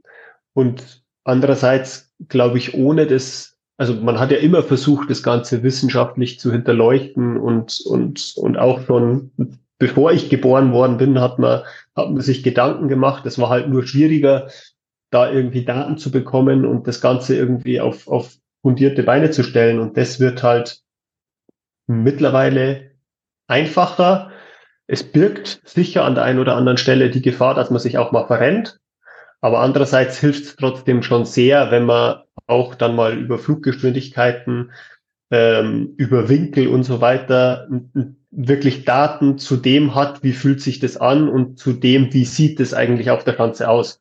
und 0.55 1.03
andererseits 1.25 2.11
glaube 2.29 2.57
ich, 2.57 2.73
ohne 2.73 3.07
das, 3.07 3.59
also 3.77 3.93
man 3.93 4.19
hat 4.19 4.31
ja 4.31 4.39
immer 4.39 4.63
versucht, 4.63 5.11
das 5.11 5.23
Ganze 5.23 5.63
wissenschaftlich 5.63 6.41
zu 6.41 6.51
hinterleuchten 6.51 7.37
und, 7.37 7.79
und, 7.85 8.33
und 8.39 8.57
auch 8.57 8.81
schon 8.87 9.33
bevor 9.79 10.13
ich 10.13 10.31
geboren 10.31 10.73
worden 10.73 10.97
bin, 10.97 11.21
hat 11.21 11.39
man, 11.39 11.61
hat 11.95 12.11
man 12.11 12.23
sich 12.23 12.43
Gedanken 12.43 12.89
gemacht. 12.89 13.27
Es 13.27 13.39
war 13.39 13.51
halt 13.51 13.69
nur 13.69 13.87
schwieriger, 13.87 14.49
da 15.11 15.31
irgendwie 15.31 15.65
Daten 15.65 15.99
zu 15.99 16.11
bekommen 16.11 16.65
und 16.65 16.87
das 16.87 17.01
Ganze 17.01 17.37
irgendwie 17.37 17.81
auf, 17.81 18.09
auf 18.09 18.37
fundierte 18.63 19.03
Beine 19.03 19.31
zu 19.31 19.43
stellen. 19.43 19.81
Und 19.81 19.97
das 19.97 20.21
wird 20.21 20.43
halt 20.43 20.83
mittlerweile 21.87 22.93
einfacher. 23.49 24.31
Es 24.87 25.03
birgt 25.03 25.61
sicher 25.65 26.05
an 26.05 26.15
der 26.15 26.25
einen 26.25 26.39
oder 26.39 26.57
anderen 26.57 26.79
Stelle 26.79 27.11
die 27.11 27.23
Gefahr, 27.23 27.55
dass 27.55 27.71
man 27.71 27.81
sich 27.81 27.99
auch 27.99 28.13
mal 28.13 28.27
verrennt. 28.27 28.79
Aber 29.41 29.61
andererseits 29.61 30.19
hilft 30.19 30.45
es 30.45 30.57
trotzdem 30.57 31.03
schon 31.03 31.25
sehr, 31.25 31.71
wenn 31.71 31.87
man 31.87 32.23
auch 32.47 32.75
dann 32.75 32.95
mal 32.95 33.17
über 33.17 33.39
Fluggeschwindigkeiten, 33.39 34.73
ähm, 35.31 35.95
über 35.97 36.29
Winkel 36.29 36.69
und 36.69 36.83
so 36.83 37.01
weiter 37.01 37.69
wirklich 38.31 38.85
Daten 38.85 39.39
zu 39.39 39.57
dem 39.57 39.95
hat, 39.95 40.23
wie 40.23 40.33
fühlt 40.33 40.61
sich 40.61 40.79
das 40.79 40.97
an 40.97 41.29
und 41.29 41.59
zu 41.59 41.73
dem, 41.73 42.13
wie 42.13 42.25
sieht 42.25 42.61
es 42.61 42.75
eigentlich 42.75 43.11
auf 43.11 43.25
der 43.25 43.35
Schanze 43.35 43.69
aus. 43.69 44.01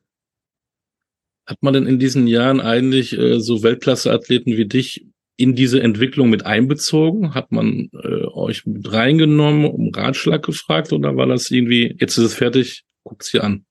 Hat 1.46 1.58
man 1.62 1.74
denn 1.74 1.86
in 1.86 1.98
diesen 1.98 2.26
Jahren 2.26 2.60
eigentlich 2.60 3.16
äh, 3.18 3.40
so 3.40 3.62
Weltklasse-Athleten 3.62 4.56
wie 4.56 4.66
dich 4.66 5.06
in 5.36 5.54
diese 5.54 5.82
Entwicklung 5.82 6.30
mit 6.30 6.44
einbezogen? 6.44 7.34
Hat 7.34 7.50
man 7.50 7.90
äh, 7.94 8.24
euch 8.26 8.66
mit 8.66 8.92
reingenommen, 8.92 9.64
um 9.64 9.90
Ratschlag 9.94 10.42
gefragt 10.42 10.92
oder 10.92 11.16
war 11.16 11.26
das 11.26 11.50
irgendwie, 11.50 11.96
jetzt 11.98 12.18
ist 12.18 12.24
es 12.24 12.34
fertig, 12.34 12.84
guckt's 13.04 13.30
hier 13.30 13.44
an? 13.44 13.64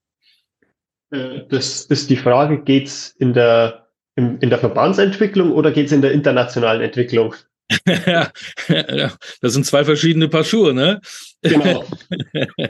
Äh, 1.10 1.42
das 1.48 1.84
ist 1.86 2.10
die 2.10 2.16
Frage, 2.16 2.62
geht's 2.62 3.14
in 3.18 3.32
der, 3.32 3.86
in, 4.16 4.38
in 4.38 4.50
der 4.50 4.58
Verbandsentwicklung 4.58 5.52
oder 5.52 5.70
geht's 5.70 5.92
in 5.92 6.02
der 6.02 6.12
internationalen 6.12 6.82
Entwicklung? 6.82 7.34
das 7.86 9.52
sind 9.52 9.64
zwei 9.64 9.84
verschiedene 9.84 10.28
Paar 10.28 10.44
Schuhe, 10.44 10.74
ne? 10.74 11.00
Genau. 11.42 11.84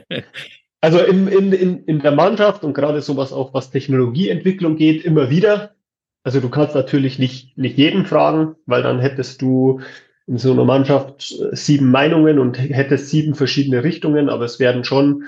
Also 0.80 0.98
in, 1.00 1.28
in, 1.28 1.52
in, 1.52 1.84
in 1.84 1.98
der 2.00 2.12
Mannschaft 2.12 2.64
und 2.64 2.72
gerade 2.72 3.02
sowas 3.02 3.32
auch, 3.32 3.52
was 3.52 3.70
Technologieentwicklung 3.70 4.76
geht, 4.76 5.04
immer 5.04 5.28
wieder. 5.28 5.74
Also 6.22 6.40
du 6.40 6.48
kannst 6.48 6.74
natürlich 6.74 7.18
nicht, 7.18 7.56
nicht 7.58 7.76
jeden 7.76 8.06
fragen, 8.06 8.56
weil 8.66 8.82
dann 8.82 9.00
hättest 9.00 9.42
du 9.42 9.80
in 10.26 10.38
so 10.38 10.52
einer 10.52 10.64
Mannschaft 10.64 11.34
sieben 11.52 11.90
Meinungen 11.90 12.38
und 12.38 12.58
hättest 12.58 13.10
sieben 13.10 13.34
verschiedene 13.34 13.84
Richtungen, 13.84 14.28
aber 14.28 14.44
es 14.44 14.60
werden 14.60 14.84
schon 14.84 15.24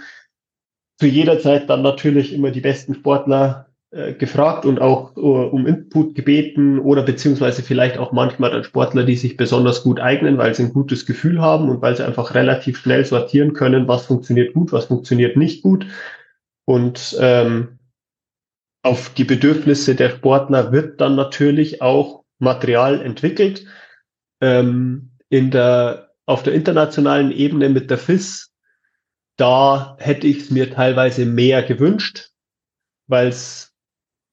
zu 0.98 1.06
jeder 1.06 1.40
Zeit 1.40 1.68
dann 1.68 1.82
natürlich 1.82 2.32
immer 2.32 2.50
die 2.50 2.60
besten 2.60 2.94
Sportler 2.94 3.71
äh, 3.92 4.14
gefragt 4.14 4.64
und 4.64 4.80
auch 4.80 5.16
uh, 5.16 5.44
um 5.44 5.66
Input 5.66 6.14
gebeten 6.14 6.78
oder 6.78 7.02
beziehungsweise 7.02 7.62
vielleicht 7.62 7.98
auch 7.98 8.12
manchmal 8.12 8.50
dann 8.50 8.64
Sportler, 8.64 9.04
die 9.04 9.16
sich 9.16 9.36
besonders 9.36 9.82
gut 9.82 10.00
eignen, 10.00 10.38
weil 10.38 10.54
sie 10.54 10.64
ein 10.64 10.72
gutes 10.72 11.06
Gefühl 11.06 11.40
haben 11.40 11.68
und 11.68 11.82
weil 11.82 11.96
sie 11.96 12.04
einfach 12.04 12.34
relativ 12.34 12.78
schnell 12.78 13.04
sortieren 13.04 13.52
können, 13.52 13.88
was 13.88 14.06
funktioniert 14.06 14.54
gut, 14.54 14.72
was 14.72 14.86
funktioniert 14.86 15.36
nicht 15.36 15.62
gut. 15.62 15.86
Und 16.64 17.16
ähm, 17.20 17.78
auf 18.82 19.10
die 19.14 19.24
Bedürfnisse 19.24 19.94
der 19.94 20.10
Sportler 20.10 20.72
wird 20.72 21.00
dann 21.00 21.14
natürlich 21.14 21.82
auch 21.82 22.24
Material 22.38 23.00
entwickelt. 23.00 23.66
Ähm, 24.40 25.12
in 25.28 25.50
der, 25.50 26.10
auf 26.26 26.42
der 26.42 26.54
internationalen 26.54 27.30
Ebene 27.30 27.68
mit 27.68 27.90
der 27.90 27.98
FIS 27.98 28.52
da 29.36 29.96
hätte 29.98 30.26
ich 30.26 30.38
es 30.38 30.50
mir 30.50 30.70
teilweise 30.70 31.24
mehr 31.26 31.62
gewünscht, 31.62 32.30
weil 33.06 33.28
es 33.28 33.71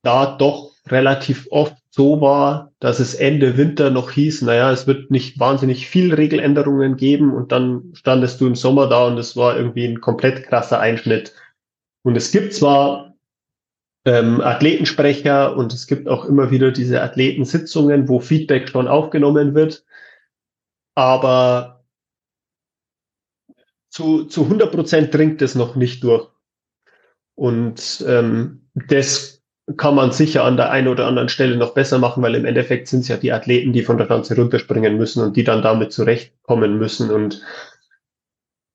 da 0.02 0.38
doch 0.38 0.72
relativ 0.88 1.48
oft 1.52 1.76
so 1.92 2.22
war, 2.22 2.72
dass 2.80 3.00
es 3.00 3.16
Ende 3.16 3.58
Winter 3.58 3.90
noch 3.90 4.12
hieß, 4.12 4.44
naja, 4.44 4.72
es 4.72 4.88
wird 4.88 5.12
nicht 5.12 5.40
wahnsinnig 5.40 5.88
viel 5.88 6.14
Regeländerungen 6.14 6.96
geben 6.96 7.34
und 7.34 7.52
dann 7.52 7.92
standest 7.94 8.40
du 8.40 8.48
im 8.48 8.56
Sommer 8.56 8.88
da 8.88 9.08
und 9.08 9.18
es 9.18 9.36
war 9.36 9.58
irgendwie 9.58 9.86
ein 9.86 10.02
komplett 10.02 10.44
krasser 10.44 10.80
Einschnitt. 10.80 11.34
Und 12.04 12.16
es 12.16 12.32
gibt 12.32 12.54
zwar 12.54 13.16
ähm, 14.06 14.40
Athletensprecher 14.42 15.56
und 15.58 15.74
es 15.74 15.88
gibt 15.88 16.08
auch 16.08 16.26
immer 16.26 16.52
wieder 16.52 16.72
diese 16.72 17.02
Athletensitzungen, 17.02 18.08
wo 18.08 18.20
Feedback 18.20 18.70
schon 18.70 18.88
aufgenommen 18.88 19.56
wird, 19.56 19.84
aber 20.96 21.84
zu, 23.90 24.26
zu 24.26 24.44
100 24.44 24.72
Prozent 24.72 25.14
dringt 25.14 25.42
es 25.42 25.56
noch 25.56 25.76
nicht 25.76 26.04
durch. 26.04 26.30
Und 27.36 28.04
ähm, 28.08 28.70
das 28.74 29.39
kann 29.78 29.96
man 29.96 30.12
sicher 30.12 30.44
an 30.44 30.58
der 30.58 30.72
einen 30.72 30.88
oder 30.88 31.08
anderen 31.08 31.30
Stelle 31.30 31.56
noch 31.56 31.74
besser 31.74 32.00
machen, 32.00 32.24
weil 32.24 32.36
im 32.36 32.46
Endeffekt 32.46 32.88
sind 32.88 33.02
es 33.02 33.08
ja 33.08 33.18
die 33.18 33.32
Athleten, 33.32 33.74
die 33.74 33.84
von 33.84 33.98
der 33.98 34.08
Schanze 34.08 34.36
runterspringen 34.36 34.98
müssen 34.98 35.24
und 35.24 35.38
die 35.38 35.44
dann 35.44 35.62
damit 35.62 35.92
zurechtkommen 35.92 36.78
müssen. 36.78 37.12
Und 37.12 37.42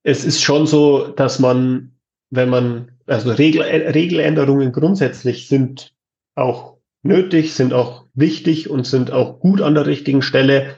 es 0.02 0.24
ist 0.24 0.42
schon 0.42 0.66
so, 0.66 1.08
dass 1.08 1.38
man, 1.38 1.92
wenn 2.30 2.48
man, 2.48 2.92
also 3.06 3.32
Regel, 3.32 3.62
Regeländerungen 3.62 4.72
grundsätzlich 4.72 5.48
sind 5.48 5.94
auch 6.36 6.78
nötig, 7.02 7.54
sind 7.54 7.72
auch 7.72 8.04
wichtig 8.14 8.70
und 8.70 8.86
sind 8.86 9.10
auch 9.10 9.40
gut 9.40 9.60
an 9.60 9.74
der 9.74 9.86
richtigen 9.86 10.22
Stelle. 10.22 10.76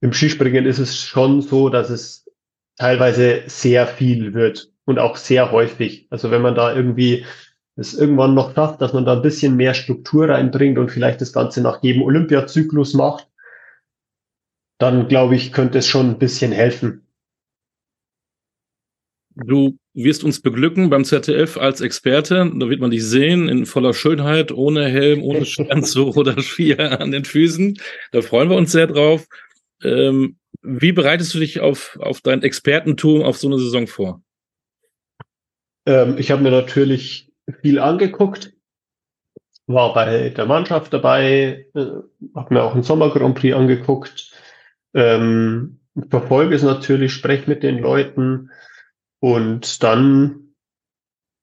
Im 0.00 0.12
Skispringen 0.12 0.66
ist 0.66 0.78
es 0.78 1.02
schon 1.02 1.40
so, 1.40 1.68
dass 1.68 1.90
es 1.90 2.26
teilweise 2.76 3.42
sehr 3.46 3.86
viel 3.86 4.34
wird 4.34 4.70
und 4.84 4.98
auch 4.98 5.16
sehr 5.16 5.52
häufig. 5.52 6.06
Also 6.10 6.30
wenn 6.30 6.42
man 6.42 6.54
da 6.54 6.74
irgendwie 6.74 7.24
es 7.76 7.94
irgendwann 7.94 8.34
noch 8.34 8.54
schafft, 8.54 8.80
dass 8.80 8.92
man 8.92 9.04
da 9.04 9.12
ein 9.12 9.22
bisschen 9.22 9.56
mehr 9.56 9.74
Struktur 9.74 10.28
reinbringt 10.28 10.78
und 10.78 10.90
vielleicht 10.90 11.20
das 11.20 11.32
Ganze 11.32 11.60
nach 11.60 11.82
jedem 11.82 12.02
Olympiazyklus 12.02 12.94
macht, 12.94 13.28
dann 14.78 15.08
glaube 15.08 15.36
ich, 15.36 15.52
könnte 15.52 15.78
es 15.78 15.86
schon 15.86 16.10
ein 16.10 16.18
bisschen 16.18 16.52
helfen. 16.52 17.06
Du 19.34 19.76
wirst 19.92 20.24
uns 20.24 20.40
beglücken 20.40 20.88
beim 20.88 21.04
ZDF 21.04 21.58
als 21.58 21.82
Experte. 21.82 22.50
Da 22.54 22.70
wird 22.70 22.80
man 22.80 22.90
dich 22.90 23.04
sehen 23.04 23.50
in 23.50 23.66
voller 23.66 23.92
Schönheit, 23.92 24.50
ohne 24.50 24.88
Helm, 24.88 25.22
ohne 25.22 25.44
Sternzug 25.44 26.16
oder 26.16 26.40
Skier 26.40 27.00
an 27.00 27.10
den 27.10 27.26
Füßen. 27.26 27.78
Da 28.12 28.22
freuen 28.22 28.48
wir 28.48 28.56
uns 28.56 28.72
sehr 28.72 28.86
drauf. 28.86 29.26
Ähm, 29.82 30.38
Wie 30.62 30.92
bereitest 30.92 31.34
du 31.34 31.38
dich 31.38 31.60
auf, 31.60 31.98
auf 32.00 32.22
dein 32.22 32.42
Expertentum 32.42 33.22
auf 33.22 33.36
so 33.36 33.48
eine 33.48 33.58
Saison 33.58 33.86
vor? 33.86 34.22
Ähm, 35.84 36.16
ich 36.16 36.30
habe 36.30 36.42
mir 36.42 36.50
natürlich 36.50 37.25
viel 37.60 37.78
angeguckt, 37.78 38.52
war 39.66 39.94
bei 39.94 40.30
der 40.30 40.46
Mannschaft 40.46 40.92
dabei, 40.92 41.66
äh, 41.74 41.86
habe 42.34 42.54
mir 42.54 42.62
auch 42.62 42.74
einen 42.74 42.82
Sommer 42.82 43.10
Grand 43.10 43.38
Prix 43.38 43.56
angeguckt, 43.56 44.32
ähm, 44.94 45.80
verfolge 46.08 46.54
es 46.54 46.62
natürlich, 46.62 47.12
spreche 47.12 47.48
mit 47.48 47.62
den 47.62 47.78
Leuten 47.78 48.50
und 49.20 49.82
dann 49.82 50.46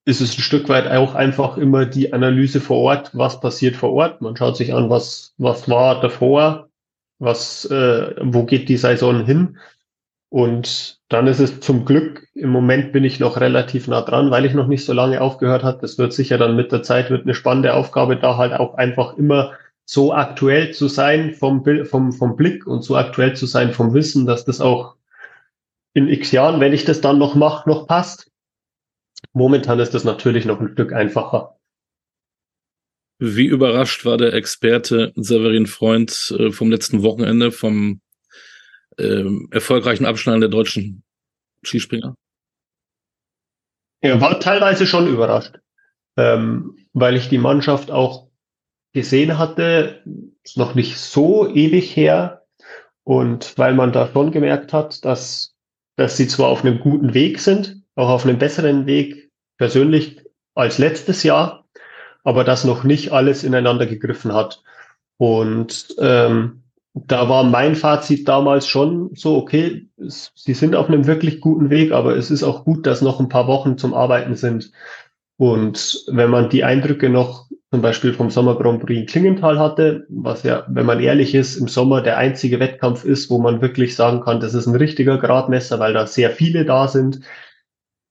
ist 0.06 0.22
es 0.22 0.38
ein 0.38 0.42
Stück 0.42 0.70
weit 0.70 0.88
auch 0.88 1.16
einfach 1.16 1.58
immer 1.58 1.86
die 1.86 2.12
Analyse 2.12 2.60
vor 2.60 2.78
Ort, 2.80 3.12
was 3.14 3.40
passiert 3.40 3.76
vor 3.76 3.94
Ort. 3.94 4.22
Man 4.22 4.36
schaut 4.36 4.58
sich 4.58 4.74
an, 4.74 4.90
was, 4.90 5.34
was 5.38 5.70
war 5.70 6.02
davor, 6.02 6.70
was, 7.20 7.66
äh, 7.66 8.16
wo 8.22 8.44
geht 8.44 8.68
die 8.68 8.78
Saison 8.78 9.26
hin. 9.26 9.58
Und 10.34 11.00
dann 11.10 11.28
ist 11.28 11.40
es 11.40 11.60
zum 11.60 11.86
Glück, 11.86 12.28
im 12.34 12.50
Moment 12.50 12.92
bin 12.92 13.04
ich 13.04 13.20
noch 13.20 13.40
relativ 13.40 13.88
nah 13.88 14.02
dran, 14.02 14.32
weil 14.32 14.46
ich 14.46 14.56
noch 14.56 14.66
nicht 14.66 14.84
so 14.84 14.92
lange 14.92 15.22
aufgehört 15.22 15.62
habe. 15.62 15.78
Das 15.80 16.00
wird 16.00 16.12
sicher 16.12 16.40
dann 16.40 16.56
mit 16.56 16.72
der 16.72 16.82
Zeit 16.82 17.12
wird 17.12 17.26
eine 17.26 17.36
spannende 17.36 17.76
Aufgabe, 17.76 18.18
da 18.18 18.36
halt 18.36 18.54
auch 18.54 18.74
einfach 18.74 19.16
immer 19.16 19.54
so 19.86 20.12
aktuell 20.12 20.72
zu 20.72 20.88
sein 20.88 21.36
vom, 21.36 21.64
vom, 21.86 22.12
vom 22.12 22.36
Blick 22.36 22.66
und 22.66 22.82
so 22.82 22.96
aktuell 22.96 23.36
zu 23.36 23.46
sein 23.46 23.74
vom 23.74 23.94
Wissen, 23.94 24.26
dass 24.26 24.44
das 24.44 24.60
auch 24.60 24.96
in 25.94 26.08
x 26.08 26.32
Jahren, 26.32 26.60
wenn 26.60 26.74
ich 26.74 26.84
das 26.84 27.00
dann 27.00 27.20
noch 27.20 27.36
mache, 27.36 27.70
noch 27.70 27.86
passt. 27.86 28.32
Momentan 29.34 29.80
ist 29.80 29.94
das 29.94 30.04
natürlich 30.04 30.46
noch 30.46 30.60
ein 30.60 30.70
Stück 30.70 30.94
einfacher. 30.94 31.60
Wie 33.20 33.46
überrascht 33.46 34.04
war 34.04 34.18
der 34.18 34.34
Experte 34.34 35.14
Severin 35.16 35.68
Freund 35.68 36.36
äh, 36.40 36.50
vom 36.52 36.72
letzten 36.72 37.04
Wochenende 37.04 37.52
vom 37.52 38.02
ähm, 38.98 39.48
erfolgreichen 39.52 40.06
Abschneiden 40.06 40.42
der 40.42 40.50
deutschen 40.50 41.04
Skispringer? 41.64 42.16
Er 44.02 44.20
war 44.20 44.40
teilweise 44.40 44.86
schon 44.86 45.08
überrascht, 45.08 45.60
ähm, 46.18 46.78
weil 46.94 47.16
ich 47.16 47.30
die 47.30 47.38
Mannschaft 47.38 47.90
auch 47.90 48.28
gesehen 48.94 49.38
hatte, 49.38 50.04
ist 50.44 50.58
noch 50.58 50.76
nicht 50.76 50.98
so 50.98 51.48
ewig 51.48 51.96
her 51.96 52.46
und 53.04 53.58
weil 53.58 53.74
man 53.74 53.92
da 53.92 54.10
schon 54.12 54.32
gemerkt 54.32 54.74
hat, 54.74 55.04
dass, 55.06 55.56
dass 55.96 56.18
sie 56.18 56.28
zwar 56.28 56.50
auf 56.50 56.64
einem 56.64 56.80
guten 56.80 57.14
Weg 57.14 57.40
sind, 57.40 57.82
auch 57.96 58.10
auf 58.10 58.26
einem 58.26 58.40
besseren 58.40 58.86
Weg 58.86 59.32
persönlich 59.58 60.22
als 60.56 60.78
letztes 60.78 61.24
Jahr, 61.24 61.66
aber 62.24 62.44
das 62.44 62.64
noch 62.64 62.84
nicht 62.84 63.12
alles 63.12 63.44
ineinander 63.44 63.86
gegriffen 63.86 64.34
hat. 64.34 64.64
Und 65.18 65.96
ähm, 66.00 66.63
da 66.94 67.28
war 67.28 67.44
mein 67.44 67.76
Fazit 67.76 68.28
damals 68.28 68.68
schon 68.68 69.10
so, 69.16 69.36
okay, 69.38 69.88
es, 69.98 70.32
sie 70.36 70.54
sind 70.54 70.76
auf 70.76 70.88
einem 70.88 71.08
wirklich 71.08 71.42
guten 71.42 71.70
Weg, 71.70 71.92
aber 71.92 72.16
es 72.16 72.30
ist 72.30 72.44
auch 72.44 72.66
gut, 72.66 72.86
dass 72.86 73.02
noch 73.02 73.20
ein 73.20 73.30
paar 73.30 73.48
Wochen 73.48 73.78
zum 73.78 73.94
Arbeiten 73.94 74.36
sind. 74.36 74.72
Und 75.38 76.06
wenn 76.08 76.30
man 76.30 76.50
die 76.50 76.64
Eindrücke 76.64 77.10
noch 77.10 77.50
zum 77.72 77.82
Beispiel 77.82 78.14
vom 78.14 78.30
Sommer 78.30 78.56
Grand 78.56 78.86
Prix 78.86 79.02
in 79.02 79.08
Klingenthal 79.08 79.58
hatte, 79.58 80.06
was 80.10 80.44
ja, 80.44 80.64
wenn 80.70 80.86
man 80.86 81.00
ehrlich 81.00 81.34
ist, 81.34 81.56
im 81.56 81.68
Sommer 81.68 82.02
der 82.02 82.20
einzige 82.20 82.60
Wettkampf 82.60 83.04
ist, 83.04 83.32
wo 83.32 83.40
man 83.40 83.62
wirklich 83.62 83.96
sagen 83.96 84.22
kann, 84.22 84.40
das 84.40 84.54
ist 84.54 84.68
ein 84.68 84.76
richtiger 84.76 85.18
Gradmesser, 85.18 85.80
weil 85.80 85.94
da 85.94 86.06
sehr 86.06 86.30
viele 86.30 86.66
da 86.66 86.88
sind, 86.88 87.22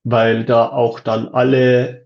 weil 0.03 0.43
da 0.43 0.67
auch 0.67 0.99
dann 0.99 1.29
alle 1.29 2.02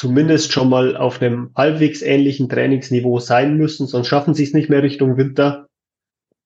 zumindest 0.00 0.50
schon 0.50 0.70
mal 0.70 0.96
auf 0.96 1.20
einem 1.20 1.50
halbwegs 1.54 2.00
ähnlichen 2.00 2.48
Trainingsniveau 2.48 3.18
sein 3.18 3.58
müssen, 3.58 3.86
sonst 3.86 4.08
schaffen 4.08 4.32
sie 4.32 4.44
es 4.44 4.54
nicht 4.54 4.70
mehr 4.70 4.82
Richtung 4.82 5.18
Winter. 5.18 5.66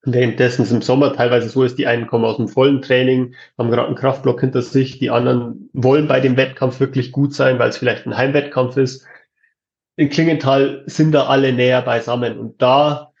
Währenddessen 0.03 0.63
es 0.63 0.73
im 0.73 0.81
Sommer 0.81 1.13
teilweise 1.13 1.47
so 1.47 1.63
ist, 1.63 1.77
die 1.77 1.87
einen 1.87 2.05
kommen 2.05 2.25
aus 2.25 2.35
dem 2.35 2.49
vollen 2.49 2.81
Training, 2.81 3.33
haben 3.57 3.71
gerade 3.71 3.87
einen 3.87 3.95
Kraftblock 3.95 4.41
hinter 4.41 4.61
sich, 4.61 4.99
die 4.99 5.09
anderen 5.09 5.69
wollen 5.71 6.09
bei 6.09 6.19
dem 6.19 6.35
Wettkampf 6.35 6.81
wirklich 6.81 7.13
gut 7.13 7.33
sein, 7.33 7.57
weil 7.57 7.69
es 7.69 7.77
vielleicht 7.77 8.05
ein 8.05 8.17
Heimwettkampf 8.17 8.75
ist. 8.75 9.07
In 9.95 10.09
Klingenthal 10.09 10.83
sind 10.85 11.13
da 11.13 11.27
alle 11.27 11.53
näher 11.53 11.81
beisammen 11.81 12.37
und 12.37 12.61
da 12.61 13.13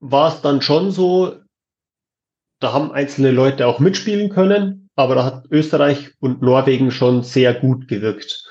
war 0.00 0.28
es 0.28 0.40
dann 0.40 0.62
schon 0.62 0.90
so, 0.90 1.36
da 2.60 2.72
haben 2.72 2.92
einzelne 2.92 3.30
Leute 3.30 3.66
auch 3.66 3.78
mitspielen 3.78 4.30
können, 4.30 4.88
aber 4.96 5.16
da 5.16 5.24
hat 5.26 5.50
Österreich 5.50 6.12
und 6.18 6.40
Norwegen 6.40 6.90
schon 6.90 7.24
sehr 7.24 7.52
gut 7.52 7.88
gewirkt. 7.88 8.46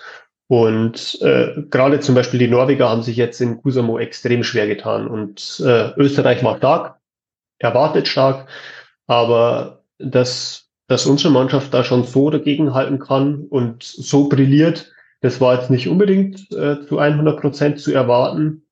Und 0.50 1.22
äh, 1.22 1.62
gerade 1.70 2.00
zum 2.00 2.16
Beispiel 2.16 2.40
die 2.40 2.48
Norweger 2.48 2.90
haben 2.90 3.04
sich 3.04 3.18
jetzt 3.18 3.40
in 3.40 3.62
Kusamo 3.62 4.00
extrem 4.00 4.44
schwer 4.44 4.66
getan. 4.66 5.08
Und 5.08 5.62
äh, 5.64 5.92
Österreich 5.96 6.44
war 6.44 6.58
stark, 6.58 6.98
erwartet 7.60 8.08
stark, 8.08 8.48
aber 9.06 9.84
dass, 10.00 10.68
dass 10.88 11.06
unsere 11.06 11.32
Mannschaft 11.32 11.72
da 11.72 11.84
schon 11.84 12.04
so 12.04 12.32
dagegen 12.32 12.74
halten 12.74 12.98
kann 12.98 13.46
und 13.48 13.84
so 13.84 14.28
brilliert, 14.28 14.92
das 15.22 15.40
war 15.40 15.54
jetzt 15.54 15.70
nicht 15.70 15.88
unbedingt 15.88 16.52
äh, 16.52 16.84
zu 16.88 16.98
100 16.98 17.40
Prozent 17.40 17.80
zu 17.80 17.94
erwarten. 17.94 18.64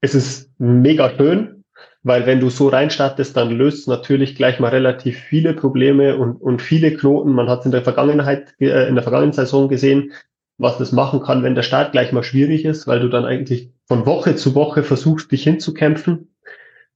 Es 0.00 0.16
ist 0.16 0.50
mega 0.58 1.08
schön, 1.16 1.62
weil 2.02 2.26
wenn 2.26 2.40
du 2.40 2.50
so 2.50 2.66
reinstartest, 2.66 3.36
dann 3.36 3.50
löst 3.50 3.86
natürlich 3.86 4.34
gleich 4.34 4.58
mal 4.58 4.70
relativ 4.70 5.18
viele 5.18 5.54
Probleme 5.54 6.16
und, 6.16 6.34
und 6.42 6.60
viele 6.60 6.92
Knoten. 6.92 7.30
Man 7.30 7.48
hat 7.48 7.60
es 7.60 7.66
in 7.66 7.72
der 7.72 7.84
Vergangenheit, 7.84 8.54
äh, 8.58 8.88
in 8.88 8.96
der 8.96 9.04
vergangenen 9.04 9.32
Saison 9.32 9.68
gesehen, 9.68 10.10
was 10.62 10.78
das 10.78 10.92
machen 10.92 11.20
kann, 11.20 11.42
wenn 11.42 11.54
der 11.54 11.62
Start 11.62 11.92
gleich 11.92 12.12
mal 12.12 12.22
schwierig 12.22 12.64
ist, 12.64 12.86
weil 12.86 13.00
du 13.00 13.08
dann 13.08 13.24
eigentlich 13.24 13.70
von 13.86 14.06
Woche 14.06 14.36
zu 14.36 14.54
Woche 14.54 14.82
versuchst, 14.82 15.30
dich 15.30 15.42
hinzukämpfen 15.42 16.28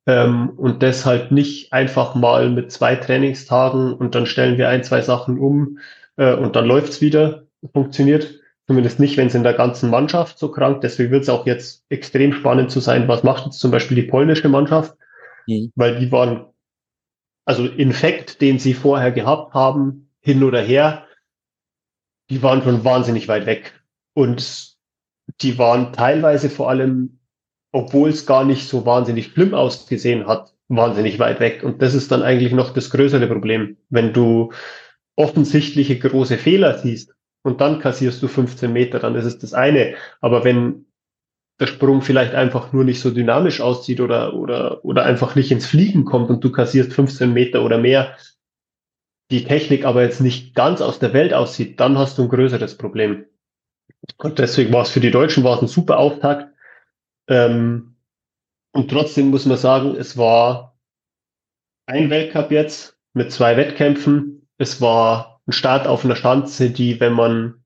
ähm, 0.07 0.51
und 0.51 0.83
deshalb 0.83 1.33
nicht 1.33 1.73
einfach 1.73 2.15
mal 2.15 2.49
mit 2.49 2.71
zwei 2.71 2.95
Trainingstagen 2.95 3.93
und 3.93 4.15
dann 4.15 4.27
stellen 4.27 4.57
wir 4.57 4.69
ein, 4.69 4.85
zwei 4.85 5.03
Sachen 5.03 5.39
um 5.39 5.79
äh, 6.17 6.35
und 6.35 6.57
dann 6.57 6.67
läuft's 6.67 7.01
wieder, 7.01 7.45
funktioniert. 7.73 8.41
Zumindest 8.69 8.99
nicht, 8.99 9.17
wenn 9.17 9.29
es 9.29 9.35
in 9.35 9.45
der 9.45 9.55
ganzen 9.55 9.91
Mannschaft 9.91 10.41
so 10.41 10.51
krank. 10.51 10.81
Deswegen 10.81 11.13
wird 11.13 11.23
es 11.23 11.29
auch 11.29 11.47
jetzt 11.47 11.85
extrem 11.89 12.33
spannend 12.33 12.71
zu 12.71 12.81
sein, 12.81 13.07
was 13.07 13.23
macht 13.23 13.45
jetzt 13.45 13.61
zum 13.61 13.71
Beispiel 13.71 13.95
die 13.95 14.09
polnische 14.09 14.49
Mannschaft, 14.49 14.97
mhm. 15.47 15.71
weil 15.77 16.01
die 16.01 16.11
waren, 16.11 16.47
also 17.45 17.65
Infekt, 17.65 18.41
den 18.41 18.59
sie 18.59 18.75
vorher 18.75 19.13
gehabt 19.13 19.55
haben, 19.55 20.11
hin 20.21 20.43
oder 20.43 20.61
her, 20.61 21.06
die 22.31 22.43
waren 22.43 22.63
schon 22.63 22.85
wahnsinnig 22.85 23.29
weit 23.29 23.47
weg. 23.47 23.81
Und 24.15 24.77
die 25.41 25.59
waren 25.59 25.93
teilweise 25.93 26.51
vor 26.51 26.71
allem, 26.71 27.19
obwohl 27.73 28.11
es 28.11 28.27
gar 28.27 28.45
nicht 28.45 28.69
so 28.69 28.87
wahnsinnig 28.87 29.29
schlimm 29.29 29.55
ausgesehen 29.55 30.27
hat, 30.27 30.53
wahnsinnig 30.69 31.19
weit 31.19 31.41
weg. 31.41 31.63
Und 31.63 31.83
das 31.83 31.95
ist 31.95 32.11
dann 32.11 32.23
eigentlich 32.23 32.53
noch 32.53 32.73
das 32.73 32.91
größere 32.91 33.27
Problem. 33.27 33.77
Wenn 33.89 34.13
du 34.13 34.53
offensichtliche 35.17 35.99
große 35.99 36.39
Fehler 36.39 36.79
siehst 36.79 37.15
und 37.43 37.61
dann 37.61 37.79
kassierst 37.79 38.23
du 38.23 38.29
15 38.29 38.73
Meter, 38.73 38.99
dann 38.99 39.15
ist 39.15 39.25
es 39.25 39.39
das 39.39 39.55
eine. 39.55 39.95
Aber 40.21 40.45
wenn 40.45 40.87
der 41.59 41.67
Sprung 41.67 42.03
vielleicht 42.03 42.35
einfach 42.35 42.73
nur 42.73 42.85
nicht 42.85 43.01
so 43.01 43.11
dynamisch 43.11 43.61
aussieht 43.61 44.01
oder, 44.01 44.35
oder, 44.35 44.85
oder 44.85 45.05
einfach 45.05 45.37
nicht 45.37 45.51
ins 45.51 45.67
Fliegen 45.67 46.05
kommt 46.05 46.29
und 46.29 46.45
du 46.45 46.53
kassierst 46.53 46.93
15 46.93 47.33
Meter 47.33 47.63
oder 47.63 47.79
mehr, 47.79 48.17
die 49.31 49.45
Technik 49.45 49.85
aber 49.85 50.03
jetzt 50.03 50.21
nicht 50.21 50.55
ganz 50.55 50.81
aus 50.81 50.99
der 50.99 51.13
Welt 51.13 51.35
aussieht, 51.35 51.81
dann 51.81 51.99
hast 51.99 52.19
du 52.19 52.23
ein 52.23 52.29
größeres 52.29 52.77
Problem. 52.77 53.27
Und 54.19 54.39
deswegen 54.39 54.73
war 54.73 54.83
es 54.83 54.91
für 54.91 55.01
die 55.01 55.11
Deutschen 55.11 55.45
war 55.45 55.57
es 55.57 55.63
ein 55.63 55.69
super 55.69 55.99
Auftakt. 55.99 56.53
Ähm, 57.29 57.97
und 58.73 58.91
trotzdem 58.91 59.31
muss 59.31 59.47
man 59.47 59.57
sagen, 59.57 59.97
es 59.97 60.17
war 60.17 60.77
ein 61.87 62.11
Weltcup 62.11 62.51
jetzt 62.51 62.99
mit 63.15 63.33
zwei 63.33 63.57
Wettkämpfen. 63.57 64.49
Es 64.59 64.81
war 64.81 65.41
ein 65.47 65.53
Start 65.53 65.87
auf 65.87 66.05
einer 66.05 66.17
Schanze, 66.17 66.71
die, 66.71 67.01
wenn 67.01 67.15
man 67.15 67.65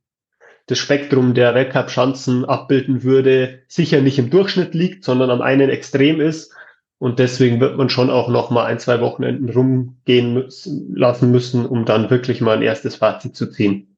das 0.66 0.78
Spektrum 0.78 1.34
der 1.34 1.54
Weltcup-Schanzen 1.54 2.44
abbilden 2.44 3.02
würde, 3.02 3.62
sicher 3.66 4.00
nicht 4.00 4.18
im 4.18 4.30
Durchschnitt 4.30 4.72
liegt, 4.72 5.04
sondern 5.04 5.30
am 5.30 5.42
einen 5.42 5.68
Extrem 5.68 6.20
ist. 6.20 6.54
Und 7.00 7.18
deswegen 7.18 7.60
wird 7.60 7.78
man 7.78 7.88
schon 7.88 8.10
auch 8.10 8.28
noch 8.28 8.50
mal 8.50 8.66
ein, 8.66 8.78
zwei 8.78 9.00
Wochenenden 9.00 9.48
rumgehen 9.48 10.34
müssen, 10.34 10.94
lassen 10.94 11.30
müssen, 11.30 11.64
um 11.64 11.86
dann 11.86 12.10
wirklich 12.10 12.42
mal 12.42 12.58
ein 12.58 12.62
erstes 12.62 12.96
Fazit 12.96 13.34
zu 13.34 13.50
ziehen. 13.50 13.96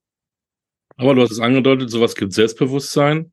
Aber 0.97 1.17
du 1.17 1.23
hast 1.23 1.33
es 1.33 1.41
angedeutet, 1.41 1.91
sowas 1.91 2.15
gibt 2.15 2.33
Selbstbewusstsein. 2.33 3.33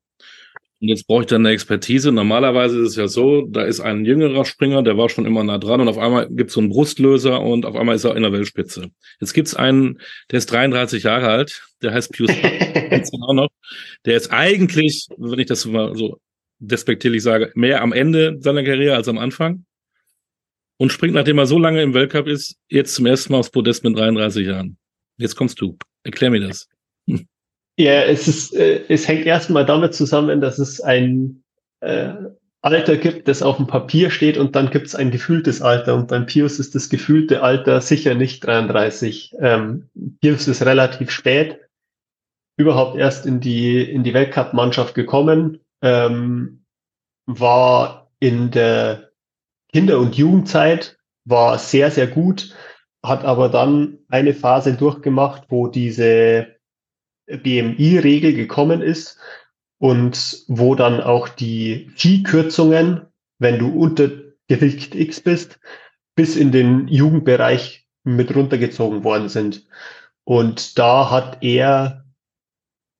Und 0.81 0.87
jetzt 0.87 1.05
brauche 1.05 1.21
ich 1.21 1.27
dann 1.27 1.45
eine 1.45 1.53
Expertise. 1.53 2.11
Normalerweise 2.11 2.79
ist 2.79 2.89
es 2.89 2.95
ja 2.95 3.07
so, 3.07 3.43
da 3.43 3.61
ist 3.61 3.79
ein 3.79 4.05
jüngerer 4.05 4.43
Springer, 4.43 4.81
der 4.81 4.97
war 4.97 5.07
schon 5.07 5.27
immer 5.27 5.43
nah 5.43 5.59
dran 5.59 5.81
und 5.81 5.87
auf 5.87 5.99
einmal 5.99 6.27
gibt 6.29 6.49
es 6.49 6.55
so 6.55 6.61
einen 6.61 6.69
Brustlöser 6.69 7.39
und 7.39 7.67
auf 7.67 7.75
einmal 7.75 7.95
ist 7.95 8.05
er 8.05 8.15
in 8.15 8.23
der 8.23 8.31
Weltspitze. 8.31 8.89
Jetzt 9.19 9.33
gibt 9.33 9.49
es 9.49 9.55
einen, 9.55 9.99
der 10.31 10.39
ist 10.39 10.51
33 10.51 11.03
Jahre 11.03 11.27
alt, 11.27 11.67
der 11.83 11.93
heißt 11.93 12.11
Pius 12.11 12.31
auch 12.31 13.33
noch. 13.33 13.49
Der 14.05 14.17
ist 14.17 14.31
eigentlich, 14.31 15.09
wenn 15.17 15.37
ich 15.37 15.45
das 15.45 15.65
mal 15.67 15.95
so 15.95 16.17
despektierlich 16.59 17.23
sage, 17.23 17.51
mehr 17.55 17.81
am 17.81 17.93
Ende 17.93 18.37
seiner 18.39 18.63
Karriere 18.63 18.95
als 18.95 19.07
am 19.07 19.17
Anfang. 19.17 19.65
Und 20.77 20.93
springt, 20.93 21.13
nachdem 21.13 21.37
er 21.37 21.45
so 21.45 21.59
lange 21.59 21.81
im 21.81 21.93
Weltcup 21.93 22.27
ist, 22.27 22.57
jetzt 22.69 22.95
zum 22.95 23.05
ersten 23.05 23.33
Mal 23.33 23.39
aufs 23.39 23.49
Podest 23.49 23.83
mit 23.83 23.97
33 23.97 24.47
Jahren. 24.47 24.77
Jetzt 25.17 25.35
kommst 25.35 25.59
du. 25.59 25.77
Erklär 26.03 26.29
mir 26.29 26.39
das. 26.39 26.67
Ja, 27.77 28.03
es 28.03 28.27
ist, 28.27 28.53
äh, 28.55 28.83
es 28.89 29.07
hängt 29.07 29.25
erstmal 29.25 29.65
damit 29.65 29.93
zusammen, 29.93 30.41
dass 30.41 30.59
es 30.59 30.81
ein, 30.81 31.43
äh, 31.79 32.13
Alter 32.61 32.97
gibt, 32.97 33.29
das 33.29 33.41
auf 33.41 33.55
dem 33.55 33.67
Papier 33.67 34.09
steht 34.09 34.37
und 34.37 34.55
dann 34.55 34.69
gibt 34.69 34.87
es 34.87 34.95
ein 34.95 35.11
gefühltes 35.11 35.61
Alter. 35.61 35.95
Und 35.95 36.09
beim 36.09 36.25
Pius 36.25 36.59
ist 36.59 36.75
das 36.75 36.89
gefühlte 36.89 37.41
Alter 37.41 37.79
sicher 37.79 38.15
nicht 38.15 38.45
33. 38.45 39.33
Ähm, 39.39 39.89
Pius 40.21 40.47
ist 40.47 40.65
relativ 40.65 41.09
spät 41.09 41.59
überhaupt 42.57 42.97
erst 42.97 43.25
in 43.25 43.39
die, 43.39 43.81
in 43.81 44.03
die 44.03 44.13
Weltcup-Mannschaft 44.13 44.93
gekommen, 44.93 45.59
ähm, 45.81 46.65
war 47.25 48.11
in 48.19 48.51
der 48.51 49.11
Kinder- 49.71 49.99
und 49.99 50.15
Jugendzeit, 50.15 50.97
war 51.25 51.57
sehr, 51.59 51.91
sehr 51.91 52.07
gut, 52.07 52.55
hat 53.03 53.23
aber 53.23 53.49
dann 53.49 53.99
eine 54.09 54.33
Phase 54.33 54.73
durchgemacht, 54.73 55.43
wo 55.49 55.67
diese 55.67 56.55
BMI-Regel 57.27 58.33
gekommen 58.33 58.81
ist 58.81 59.19
und 59.77 60.43
wo 60.47 60.75
dann 60.75 61.01
auch 61.01 61.29
die 61.29 61.91
Viehkürzungen, 61.95 63.07
wenn 63.37 63.59
du 63.59 63.69
unter 63.69 64.09
Gewicht 64.47 64.95
X 64.95 65.21
bist, 65.21 65.59
bis 66.15 66.35
in 66.35 66.51
den 66.51 66.87
Jugendbereich 66.87 67.87
mit 68.03 68.35
runtergezogen 68.35 69.03
worden 69.03 69.29
sind. 69.29 69.67
Und 70.25 70.77
da 70.77 71.11
hat 71.11 71.37
er 71.41 72.05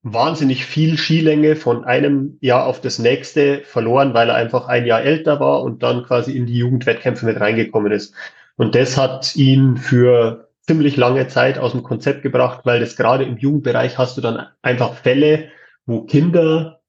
wahnsinnig 0.02 0.66
viel 0.66 0.98
Skilänge 0.98 1.56
von 1.56 1.84
einem 1.84 2.38
Jahr 2.42 2.66
auf 2.66 2.82
das 2.82 3.00
nächste 3.00 3.62
verloren, 3.62 4.14
weil 4.14 4.30
er 4.30 4.36
einfach 4.36 4.68
ein 4.68 4.86
Jahr 4.86 5.02
älter 5.02 5.40
war 5.40 5.62
und 5.62 5.84
dann 5.84 6.04
quasi 6.04 6.36
in 6.36 6.46
die 6.46 6.58
Jugendwettkämpfe 6.58 7.26
mit 7.26 7.40
reingekommen 7.40 7.92
ist. 7.92 8.14
Und 8.56 8.76
das 8.76 8.98
hat 8.98 9.36
ihn 9.36 9.78
für 9.78 10.50
ziemlich 10.62 10.98
lange 10.98 11.28
Zeit 11.28 11.58
aus 11.58 11.72
dem 11.72 11.84
Konzept 11.84 12.22
gebracht, 12.22 12.62
weil 12.64 12.80
das 12.80 12.96
gerade 12.96 13.24
im 13.24 13.38
Jugendbereich 13.38 13.98
hast 13.98 14.18
du 14.18 14.22
dann 14.22 14.48
einfach 14.62 14.94
Fälle, 14.94 15.50
wo 15.86 16.02
Kinder, 16.02 16.82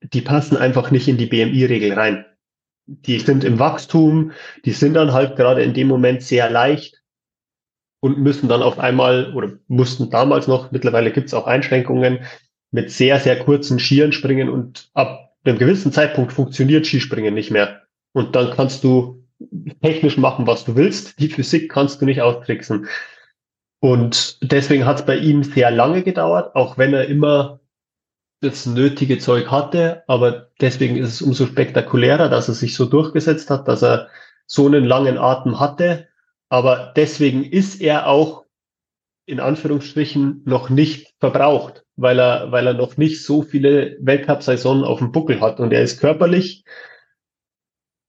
die 0.00 0.20
passen 0.20 0.56
einfach 0.56 0.90
nicht 0.90 1.08
in 1.08 1.16
die 1.16 1.26
BMI-Regel 1.26 1.92
rein. 1.92 2.24
Die 2.86 3.18
sind 3.18 3.44
im 3.44 3.58
Wachstum, 3.58 4.32
die 4.64 4.72
sind 4.72 4.94
dann 4.94 5.12
halt 5.12 5.36
gerade 5.36 5.62
in 5.62 5.74
dem 5.74 5.88
Moment 5.88 6.22
sehr 6.22 6.50
leicht 6.50 6.97
und 8.00 8.18
müssen 8.18 8.48
dann 8.48 8.62
auf 8.62 8.78
einmal 8.78 9.32
oder 9.34 9.52
mussten 9.66 10.10
damals 10.10 10.46
noch, 10.46 10.70
mittlerweile 10.70 11.10
gibt 11.10 11.28
es 11.28 11.34
auch 11.34 11.46
Einschränkungen, 11.46 12.20
mit 12.70 12.90
sehr, 12.90 13.18
sehr 13.18 13.38
kurzen 13.38 13.78
Skiern 13.78 14.12
springen 14.12 14.48
und 14.48 14.90
ab 14.94 15.32
einem 15.44 15.58
gewissen 15.58 15.92
Zeitpunkt 15.92 16.32
funktioniert 16.32 16.86
Skispringen 16.86 17.34
nicht 17.34 17.50
mehr. 17.50 17.82
Und 18.12 18.36
dann 18.36 18.50
kannst 18.50 18.84
du 18.84 19.24
technisch 19.82 20.18
machen, 20.18 20.46
was 20.46 20.64
du 20.64 20.76
willst. 20.76 21.18
Die 21.18 21.28
Physik 21.28 21.70
kannst 21.70 22.00
du 22.00 22.04
nicht 22.04 22.20
austricksen. 22.20 22.86
Und 23.80 24.38
deswegen 24.42 24.84
hat 24.84 25.00
es 25.00 25.06
bei 25.06 25.16
ihm 25.16 25.44
sehr 25.44 25.70
lange 25.70 26.02
gedauert, 26.02 26.54
auch 26.56 26.76
wenn 26.76 26.92
er 26.92 27.06
immer 27.06 27.60
das 28.40 28.66
nötige 28.66 29.18
Zeug 29.18 29.50
hatte. 29.50 30.02
Aber 30.08 30.48
deswegen 30.60 30.96
ist 30.96 31.08
es 31.08 31.22
umso 31.22 31.46
spektakulärer, 31.46 32.28
dass 32.28 32.48
er 32.48 32.54
sich 32.54 32.74
so 32.74 32.84
durchgesetzt 32.84 33.50
hat, 33.50 33.68
dass 33.68 33.82
er 33.82 34.08
so 34.46 34.66
einen 34.66 34.84
langen 34.84 35.16
Atem 35.16 35.60
hatte 35.60 36.08
aber 36.48 36.92
deswegen 36.96 37.44
ist 37.44 37.80
er 37.80 38.06
auch 38.06 38.44
in 39.26 39.40
Anführungsstrichen 39.40 40.42
noch 40.46 40.70
nicht 40.70 41.14
verbraucht, 41.20 41.84
weil 41.96 42.18
er, 42.18 42.50
weil 42.50 42.66
er 42.66 42.74
noch 42.74 42.96
nicht 42.96 43.22
so 43.22 43.42
viele 43.42 43.98
Weltcup-Saisonen 44.00 44.84
auf 44.84 45.00
dem 45.00 45.12
Buckel 45.12 45.40
hat. 45.40 45.60
Und 45.60 45.72
er 45.72 45.82
ist 45.82 46.00
körperlich 46.00 46.64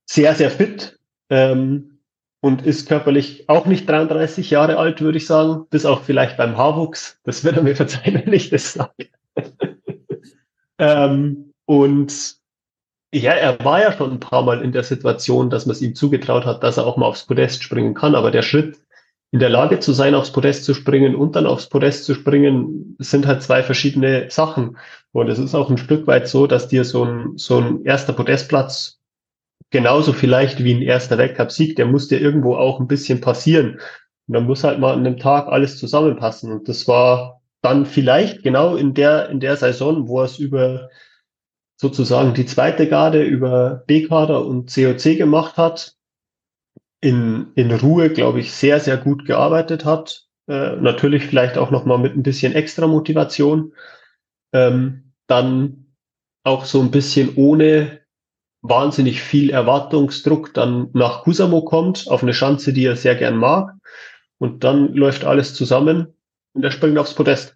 sehr, 0.10 0.34
sehr 0.34 0.49
fit 0.49 0.97
ähm, 1.30 1.99
und 2.41 2.65
ist 2.65 2.88
körperlich 2.88 3.49
auch 3.49 3.65
nicht 3.65 3.89
33 3.89 4.49
Jahre 4.49 4.78
alt, 4.78 5.02
würde 5.02 5.17
ich 5.17 5.28
sagen, 5.28 5.65
bis 5.69 5.86
auch 5.86 6.04
vielleicht 6.04 6.38
beim 6.38 6.56
Haarwuchs. 6.56 7.19
Das 7.25 7.43
wird 7.43 7.58
er 7.58 7.63
mir 7.63 7.75
verzeihen, 7.75 8.15
wenn 8.25 8.34
ich 8.34 8.49
das 8.49 8.71
sage. 8.71 9.10
ähm, 10.80 11.54
und 11.65 12.38
ja, 13.13 13.32
er 13.32 13.63
war 13.65 13.82
ja 13.82 13.91
schon 13.91 14.12
ein 14.12 14.19
paar 14.19 14.43
Mal 14.43 14.62
in 14.62 14.72
der 14.72 14.84
Situation, 14.84 15.50
dass 15.50 15.65
man 15.65 15.76
es 15.76 15.82
ihm 15.82 15.95
zugetraut 15.95 16.45
hat, 16.45 16.63
dass 16.63 16.78
er 16.78 16.86
auch 16.86 16.98
mal 16.98 17.08
aufs 17.08 17.26
Podest 17.26 17.63
springen 17.63 17.93
kann. 17.93 18.15
Aber 18.15 18.32
der 18.32 18.43
Schritt, 18.43 18.78
in 19.32 19.39
der 19.39 19.50
Lage 19.50 19.80
zu 19.80 19.93
sein, 19.93 20.15
aufs 20.15 20.32
Podest 20.32 20.65
zu 20.65 20.74
springen 20.74 21.15
und 21.15 21.36
dann 21.36 21.45
aufs 21.45 21.69
Podest 21.69 22.06
zu 22.06 22.13
springen, 22.13 22.95
sind 23.00 23.28
halt 23.28 23.41
zwei 23.43 23.63
verschiedene 23.63 24.30
Sachen. 24.30 24.78
Und 25.12 25.28
es 25.30 25.39
ist 25.39 25.56
auch 25.56 25.69
ein 25.69 25.78
Stück 25.78 26.08
weit 26.08 26.28
so, 26.28 26.48
dass 26.48 26.67
dir 26.67 26.84
so 26.84 27.04
ein, 27.04 27.34
so 27.36 27.58
ein 27.58 27.84
erster 27.86 28.13
Podestplatz 28.13 29.00
genauso 29.72 30.13
vielleicht 30.13 30.63
wie 30.63 30.74
ein 30.74 30.82
erster 30.82 31.17
Weltcup-Sieg, 31.17 31.76
der 31.76 31.86
muss 31.86 32.08
dir 32.08 32.19
irgendwo 32.19 32.56
auch 32.56 32.80
ein 32.80 32.88
bisschen 32.88 33.22
passieren. 33.22 33.80
Und 34.28 34.34
dann 34.34 34.45
muss 34.45 34.63
halt 34.63 34.80
mal 34.80 34.93
an 34.93 35.00
einem 35.00 35.17
Tag 35.17 35.48
alles 35.48 35.78
zusammenpassen. 35.78 36.52
Und 36.52 36.69
das 36.69 36.88
war 36.88 37.41
dann 37.62 37.86
vielleicht 37.86 38.43
genau 38.43 38.76
in 38.76 38.93
der, 38.93 39.30
in 39.30 39.39
der 39.39 39.58
Saison, 39.58 40.08
wo 40.08 40.22
es 40.22 40.39
über 40.39 40.89
sozusagen 41.79 42.33
die 42.33 42.45
zweite 42.45 42.89
Garde 42.89 43.23
über 43.23 43.83
B-Kader 43.87 44.45
und 44.45 44.73
COC 44.73 45.17
gemacht 45.17 45.55
hat, 45.55 45.95
in, 46.99 47.53
in 47.55 47.71
Ruhe, 47.71 48.09
glaube 48.09 48.41
ich, 48.41 48.51
sehr, 48.51 48.81
sehr 48.81 48.97
gut 48.97 49.25
gearbeitet 49.25 49.85
hat. 49.85 50.27
Äh, 50.49 50.75
natürlich 50.75 51.25
vielleicht 51.25 51.57
auch 51.57 51.71
nochmal 51.71 51.97
mit 51.97 52.17
ein 52.17 52.23
bisschen 52.23 52.53
extra 52.53 52.85
Motivation. 52.85 53.73
Ähm, 54.51 55.13
dann 55.27 55.95
auch 56.43 56.65
so 56.65 56.81
ein 56.81 56.91
bisschen 56.91 57.35
ohne 57.35 58.01
wahnsinnig 58.61 59.21
viel 59.21 59.49
Erwartungsdruck 59.49 60.53
dann 60.53 60.89
nach 60.91 61.23
Kusamo 61.23 61.63
kommt, 61.63 62.09
auf 62.09 62.23
eine 62.23 62.33
Schanze, 62.33 62.73
die 62.73 62.83
er 62.83 62.97
sehr 62.97 63.15
gern 63.15 63.37
mag. 63.37 63.73
Und 64.37 64.65
dann 64.65 64.93
läuft 64.93 65.23
alles 65.23 65.53
zusammen 65.53 66.13
und 66.51 66.65
er 66.65 66.71
springt 66.71 66.97
aufs 66.97 67.15
Podest. 67.15 67.55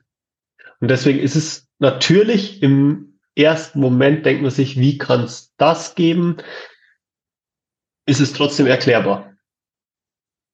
Und 0.79 0.89
deswegen 0.89 1.19
ist 1.19 1.35
es 1.35 1.67
natürlich 1.79 2.63
im 2.63 3.12
ersten 3.35 3.79
Moment 3.79 4.25
denkt 4.25 4.41
man 4.41 4.51
sich, 4.51 4.77
wie 4.77 4.97
kann 4.97 5.23
es 5.23 5.53
das 5.57 5.95
geben? 5.95 6.37
Ist 8.05 8.19
es 8.19 8.33
trotzdem 8.33 8.67
erklärbar. 8.67 9.33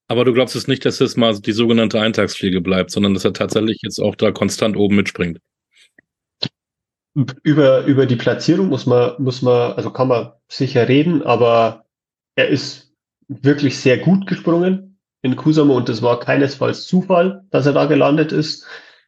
Aber 0.08 0.26
du 0.26 0.34
glaubst 0.34 0.56
es 0.56 0.68
nicht, 0.68 0.86
dass 0.86 1.02
es 1.02 1.18
mal 1.18 1.40
die 1.40 1.52
sogenannte 1.52 2.02
Eintagsfliege 2.02 2.62
bleibt, 2.62 2.92
sondern 2.92 3.14
dass 3.14 3.26
er 3.26 3.34
tatsächlich 3.34 3.80
jetzt 3.84 4.00
auch 4.00 4.16
da 4.16 4.32
konstant 4.32 4.76
oben 4.76 4.96
mitspringt. 4.96 5.40
Über, 7.44 7.86
über 7.86 8.06
die 8.06 8.16
Platzierung 8.16 8.70
muss 8.70 8.86
man, 8.86 9.22
muss 9.22 9.42
man, 9.42 9.74
also 9.74 9.92
kann 9.92 10.08
man 10.08 10.32
sicher 10.48 10.88
reden, 10.88 11.22
aber 11.22 11.86
er 12.36 12.48
ist 12.48 12.94
wirklich 13.28 13.78
sehr 13.78 14.00
gut 14.00 14.26
gesprungen 14.26 15.00
in 15.22 15.36
Kusamo 15.36 15.76
und 15.76 15.90
es 15.90 16.02
war 16.02 16.20
keinesfalls 16.20 16.88
Zufall, 16.88 17.46
dass 17.52 17.66
er 17.66 17.74
da 17.74 17.86
gelandet 17.86 18.32
ist. 18.32 18.66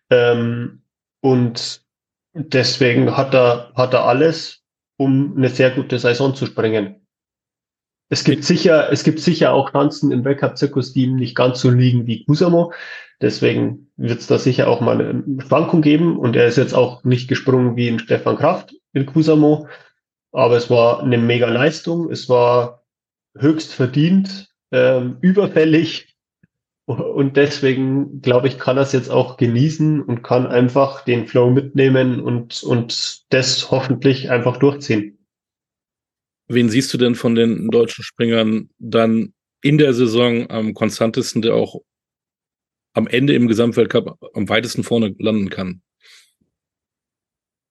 Ähm, 0.10 0.84
und 1.22 1.81
Deswegen 2.34 3.18
hat 3.18 3.34
er, 3.34 3.72
hat 3.76 3.94
er 3.94 4.06
alles, 4.06 4.62
um 4.98 5.36
eine 5.36 5.50
sehr 5.50 5.72
gute 5.72 6.00
Saison 6.00 6.34
zu 6.34 6.46
springen. 6.46 7.08
Es 8.10 8.24
gibt 8.24 8.44
sicher, 8.44 8.92
es 8.92 9.04
gibt 9.04 9.20
sicher 9.20 9.54
auch 9.54 9.72
Chancen 9.72 10.12
im 10.12 10.26
Weltcup-Zirkus, 10.26 10.94
die 10.94 11.04
ihm 11.04 11.16
nicht 11.16 11.36
ganz 11.36 11.62
so 11.62 11.70
liegen 11.70 12.08
wie 12.08 12.26
Kusamo. 12.26 12.74
Deswegen 13.22 13.92
wird 13.96 14.20
es 14.20 14.28
da 14.28 14.38
sicher 14.38 14.68
auch 14.68 14.82
mal 14.82 15.00
eine 15.00 15.42
Schwankung 15.42 15.82
geben. 15.82 16.18
Und 16.18 16.36
er 16.36 16.48
ist 16.48 16.58
jetzt 16.58 16.74
auch 16.74 17.04
nicht 17.04 17.28
gesprungen 17.28 17.76
wie 17.76 17.88
in 17.88 18.00
Stefan 18.00 18.38
Kraft 18.38 18.76
in 18.94 19.06
Kusamo. 19.06 19.68
Aber 20.32 20.58
es 20.58 20.70
war 20.70 21.04
eine 21.04 21.18
mega 21.18 21.48
Leistung. 21.48 22.12
Es 22.12 22.28
war 22.28 22.84
höchst 23.38 23.74
verdient, 23.74 24.50
ähm, 24.72 25.18
überfällig 25.22 26.11
und 27.00 27.38
deswegen, 27.38 28.22
glaube 28.22 28.48
ich, 28.48 28.58
kann 28.58 28.78
er 28.78 28.84
es 28.84 28.92
jetzt 28.92 29.10
auch 29.10 29.38
genießen 29.38 30.02
und 30.02 30.24
kann 30.24 30.48
einfach 30.48 31.04
den 31.06 31.28
Flow 31.28 31.50
mitnehmen 31.50 32.20
und, 32.20 32.64
und 32.64 33.34
das 33.34 33.72
hoffentlich 33.72 34.30
einfach 34.30 34.58
durchziehen. 34.58 35.18
Wen 36.48 36.70
siehst 36.70 36.94
du 36.94 36.98
denn 36.98 37.16
von 37.16 37.36
den 37.36 37.70
deutschen 37.70 38.04
Springern 38.04 38.70
dann 38.80 39.34
in 39.62 39.78
der 39.78 39.94
Saison 39.94 40.50
am 40.50 40.74
konstantesten, 40.74 41.42
der 41.42 41.56
auch 41.56 41.82
am 42.94 43.08
Ende 43.08 43.34
im 43.34 43.48
Gesamtweltcup 43.48 44.18
am 44.34 44.50
weitesten 44.50 44.84
vorne 44.84 45.16
landen 45.18 45.50
kann? 45.50 45.82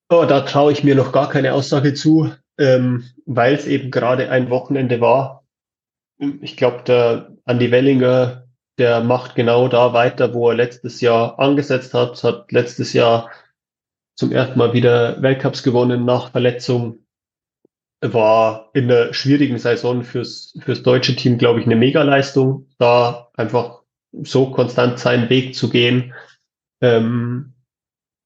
Oh, 0.09 0.25
da 0.27 0.41
traue 0.41 0.71
ich 0.71 0.83
mir 0.83 0.95
noch 0.95 1.11
gar 1.11 1.29
keine 1.29 1.53
Aussage 1.53 1.93
zu, 1.93 2.33
ähm, 2.57 3.05
weil 3.25 3.53
es 3.53 3.65
eben 3.65 3.91
gerade 3.91 4.29
ein 4.29 4.49
Wochenende 4.49 4.99
war. 4.99 5.45
Ich 6.41 6.57
glaube, 6.57 6.83
der 6.85 7.37
Andy 7.45 7.71
Wellinger 7.71 8.40
der 8.77 9.01
macht 9.01 9.35
genau 9.35 9.67
da 9.67 9.93
weiter, 9.93 10.33
wo 10.33 10.49
er 10.49 10.55
letztes 10.55 11.01
Jahr 11.01 11.39
angesetzt 11.39 11.93
hat, 11.93 12.23
hat 12.23 12.51
letztes 12.51 12.93
Jahr 12.93 13.29
zum 14.15 14.31
ersten 14.31 14.57
Mal 14.57 14.73
wieder 14.73 15.21
Weltcups 15.21 15.63
gewonnen 15.63 16.05
nach 16.05 16.31
Verletzung. 16.31 16.99
War 18.03 18.71
in 18.73 18.87
der 18.87 19.13
schwierigen 19.13 19.59
Saison 19.59 20.03
fürs, 20.03 20.57
fürs 20.59 20.81
deutsche 20.81 21.15
Team, 21.15 21.37
glaube 21.37 21.59
ich, 21.59 21.67
eine 21.67 21.75
Megaleistung, 21.75 22.67
da 22.79 23.29
einfach 23.35 23.83
so 24.23 24.49
konstant 24.51 24.97
seinen 24.97 25.29
Weg 25.29 25.53
zu 25.55 25.69
gehen. 25.69 26.13
Ähm, 26.81 27.53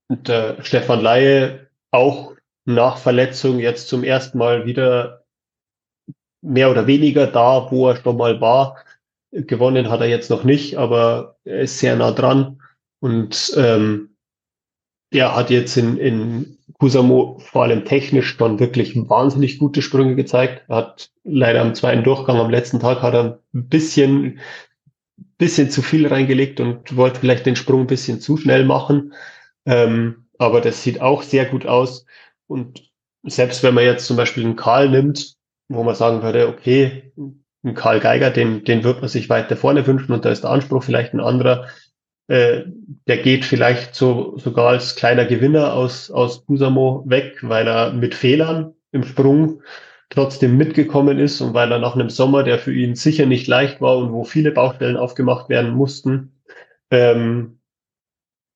und 0.08 0.28
der 0.28 0.64
Stefan 0.64 1.02
Laie 1.02 1.68
auch 1.92 2.36
nach 2.66 2.98
Verletzung 2.98 3.60
jetzt 3.60 3.88
zum 3.90 4.04
ersten 4.04 4.38
Mal 4.38 4.66
wieder 4.66 5.26
mehr 6.42 6.70
oder 6.70 6.88
weniger 6.88 7.28
da, 7.28 7.70
wo 7.72 7.90
er 7.90 7.98
schon 7.98 8.18
mal 8.18 8.40
war. 8.40 8.78
Gewonnen 9.36 9.90
hat 9.90 10.00
er 10.00 10.08
jetzt 10.08 10.30
noch 10.30 10.44
nicht, 10.44 10.78
aber 10.78 11.38
er 11.44 11.62
ist 11.62 11.80
sehr 11.80 11.96
nah 11.96 12.12
dran. 12.12 12.62
Und 13.00 13.54
ähm, 13.58 14.16
er 15.12 15.36
hat 15.36 15.50
jetzt 15.50 15.78
in, 15.78 15.98
in 15.98 16.58
Kusamo 16.80 17.40
vor 17.40 17.64
allem 17.64 17.86
technisch 17.86 18.36
schon 18.36 18.60
wirklich 18.60 18.96
wahnsinnig 18.96 19.60
gute 19.60 19.82
Sprünge 19.82 20.16
gezeigt. 20.16 20.64
Er 20.70 20.76
hat 20.78 21.12
leider 21.24 21.62
am 21.62 21.76
zweiten 21.76 22.04
Durchgang 22.04 22.38
am 22.38 22.50
letzten 22.50 22.80
Tag 22.80 23.02
hat 23.02 23.14
er 23.14 23.40
ein 23.54 23.70
bisschen, 23.70 24.40
bisschen 25.38 25.70
zu 25.70 25.82
viel 25.82 26.08
reingelegt 26.08 26.60
und 26.60 26.96
wollte 26.96 27.20
vielleicht 27.20 27.46
den 27.46 27.56
Sprung 27.56 27.82
ein 27.82 27.88
bisschen 27.88 28.22
zu 28.22 28.38
schnell 28.38 28.66
machen. 28.66 29.14
Ähm, 29.66 30.28
aber 30.38 30.62
das 30.62 30.84
sieht 30.84 31.02
auch 31.02 31.24
sehr 31.24 31.46
gut 31.46 31.66
aus. 31.66 32.06
Und 32.48 32.92
selbst 33.24 33.64
wenn 33.64 33.74
man 33.74 33.84
jetzt 33.84 34.06
zum 34.06 34.18
Beispiel 34.18 34.44
einen 34.46 34.56
Karl 34.56 34.90
nimmt, 34.90 35.36
wo 35.68 35.84
man 35.84 35.96
sagen 35.96 36.22
würde, 36.22 36.48
okay, 36.48 37.12
ein 37.66 37.74
Karl 37.74 38.00
Geiger, 38.00 38.30
den, 38.30 38.64
den 38.64 38.84
wird 38.84 39.02
man 39.02 39.10
sich 39.10 39.30
weiter 39.30 39.58
vorne 39.58 39.86
wünschen 39.88 40.14
und 40.14 40.24
da 40.24 40.30
ist 40.30 40.44
der 40.44 40.52
Anspruch 40.52 40.84
vielleicht 40.84 41.14
ein 41.14 41.20
anderer. 41.20 41.68
Äh, 42.28 42.64
der 43.08 43.18
geht 43.18 43.46
vielleicht 43.46 43.96
so, 43.96 44.38
sogar 44.38 44.70
als 44.70 44.96
kleiner 44.96 45.26
Gewinner 45.26 45.74
aus, 45.74 46.10
aus 46.12 46.46
Kusamo 46.46 47.04
weg, 47.08 47.40
weil 47.42 47.68
er 47.68 47.92
mit 47.94 48.16
Fehlern 48.16 48.74
im 48.92 49.04
Sprung 49.04 49.62
trotzdem 50.10 50.58
mitgekommen 50.58 51.20
ist 51.20 51.42
und 51.42 51.54
weil 51.54 51.72
er 51.72 51.80
nach 51.80 51.96
einem 51.96 52.10
Sommer, 52.10 52.44
der 52.44 52.60
für 52.60 52.74
ihn 52.74 52.96
sicher 52.96 53.26
nicht 53.26 53.48
leicht 53.48 53.82
war 53.82 53.98
und 53.98 54.12
wo 54.12 54.24
viele 54.24 54.52
Baustellen 54.52 54.98
aufgemacht 54.98 55.50
werden 55.50 55.72
mussten, 55.72 56.40
ähm, 56.92 57.60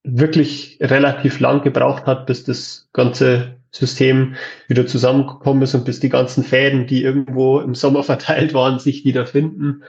wirklich 0.04 0.78
relativ 0.80 1.40
lang 1.40 1.62
gebraucht 1.62 2.06
hat, 2.06 2.26
bis 2.26 2.44
das 2.44 2.88
ganze 2.92 3.59
System 3.72 4.36
wieder 4.68 4.86
zusammengekommen 4.86 5.62
ist 5.62 5.74
und 5.74 5.84
bis 5.84 6.00
die 6.00 6.08
ganzen 6.08 6.44
Fäden, 6.44 6.86
die 6.86 7.02
irgendwo 7.02 7.60
im 7.60 7.74
Sommer 7.74 8.02
verteilt 8.04 8.54
waren, 8.54 8.78
sich 8.78 9.04
wiederfinden. 9.04 9.84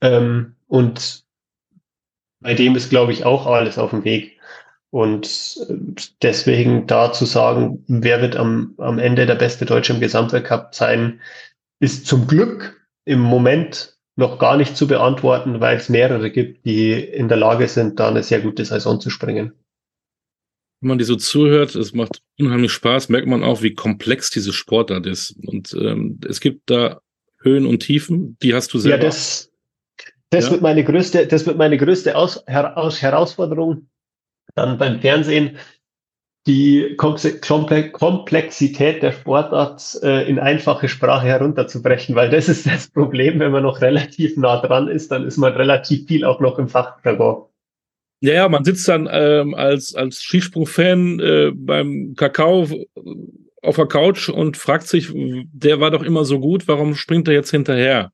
Ähm, 0.00 0.56
und 0.68 1.24
bei 2.40 2.54
dem 2.54 2.76
ist, 2.76 2.90
glaube 2.90 3.12
ich, 3.12 3.24
auch 3.24 3.46
alles 3.46 3.78
auf 3.78 3.90
dem 3.90 4.04
Weg. 4.04 4.38
Und 4.90 5.56
äh, 5.68 5.74
deswegen 6.22 6.86
da 6.86 7.12
zu 7.12 7.24
sagen, 7.24 7.84
wer 7.88 8.20
wird 8.20 8.36
am, 8.36 8.74
am 8.78 8.98
Ende 8.98 9.26
der 9.26 9.34
beste 9.34 9.64
Deutsche 9.64 9.92
im 9.92 10.00
Gesamtweltcup 10.00 10.74
sein, 10.74 11.20
ist 11.80 12.06
zum 12.06 12.26
Glück 12.26 12.80
im 13.04 13.20
Moment 13.20 13.96
noch 14.16 14.38
gar 14.38 14.56
nicht 14.56 14.76
zu 14.76 14.86
beantworten, 14.86 15.60
weil 15.60 15.76
es 15.76 15.88
mehrere 15.88 16.30
gibt, 16.30 16.64
die 16.64 16.92
in 16.92 17.28
der 17.28 17.36
Lage 17.36 17.66
sind, 17.66 17.98
da 17.98 18.08
eine 18.08 18.22
sehr 18.22 18.40
gute 18.40 18.64
Saison 18.64 19.00
zu 19.00 19.10
springen. 19.10 19.52
Wenn 20.84 20.90
man 20.90 20.98
die 20.98 21.04
so 21.04 21.16
zuhört, 21.16 21.74
es 21.76 21.94
macht 21.94 22.20
unheimlich 22.38 22.70
Spaß, 22.72 23.08
merkt 23.08 23.26
man 23.26 23.42
auch, 23.42 23.62
wie 23.62 23.72
komplex 23.72 24.28
diese 24.28 24.52
Sportart 24.52 25.06
ist. 25.06 25.34
Und 25.46 25.72
ähm, 25.72 26.20
es 26.28 26.40
gibt 26.40 26.68
da 26.68 27.00
Höhen 27.40 27.64
und 27.64 27.78
Tiefen, 27.78 28.36
die 28.42 28.54
hast 28.54 28.74
du 28.74 28.78
selber. 28.78 28.98
Ja, 28.98 29.02
das, 29.02 29.50
das 30.28 30.44
ja. 30.44 30.50
wird 30.50 30.60
meine 30.60 30.84
größte, 30.84 31.26
das 31.26 31.46
wird 31.46 31.56
meine 31.56 31.78
größte 31.78 32.14
Aus, 32.14 32.44
Herausforderung 32.46 33.88
dann 34.54 34.76
beim 34.76 35.00
Fernsehen, 35.00 35.56
die 36.46 36.98
Komplexität 36.98 39.02
der 39.02 39.12
Sportart 39.12 39.98
äh, 40.02 40.28
in 40.28 40.38
einfache 40.38 40.90
Sprache 40.90 41.26
herunterzubrechen, 41.26 42.14
weil 42.14 42.28
das 42.28 42.50
ist 42.50 42.66
das 42.66 42.90
Problem, 42.90 43.40
wenn 43.40 43.52
man 43.52 43.62
noch 43.62 43.80
relativ 43.80 44.36
nah 44.36 44.60
dran 44.60 44.88
ist, 44.88 45.10
dann 45.10 45.26
ist 45.26 45.38
man 45.38 45.54
relativ 45.54 46.06
viel 46.06 46.26
auch 46.26 46.40
noch 46.40 46.58
im 46.58 46.68
Fachjargon. 46.68 47.46
Ja, 48.20 48.32
ja, 48.32 48.48
man 48.48 48.64
sitzt 48.64 48.88
dann 48.88 49.08
ähm, 49.10 49.54
als, 49.54 49.94
als 49.94 50.22
Skisprung-Fan 50.22 51.20
äh, 51.20 51.52
beim 51.54 52.14
Kakao 52.16 52.68
auf 53.62 53.76
der 53.76 53.86
Couch 53.86 54.28
und 54.28 54.56
fragt 54.56 54.86
sich, 54.86 55.10
der 55.12 55.80
war 55.80 55.90
doch 55.90 56.02
immer 56.02 56.24
so 56.24 56.40
gut, 56.40 56.68
warum 56.68 56.94
springt 56.94 57.28
er 57.28 57.34
jetzt 57.34 57.50
hinterher? 57.50 58.12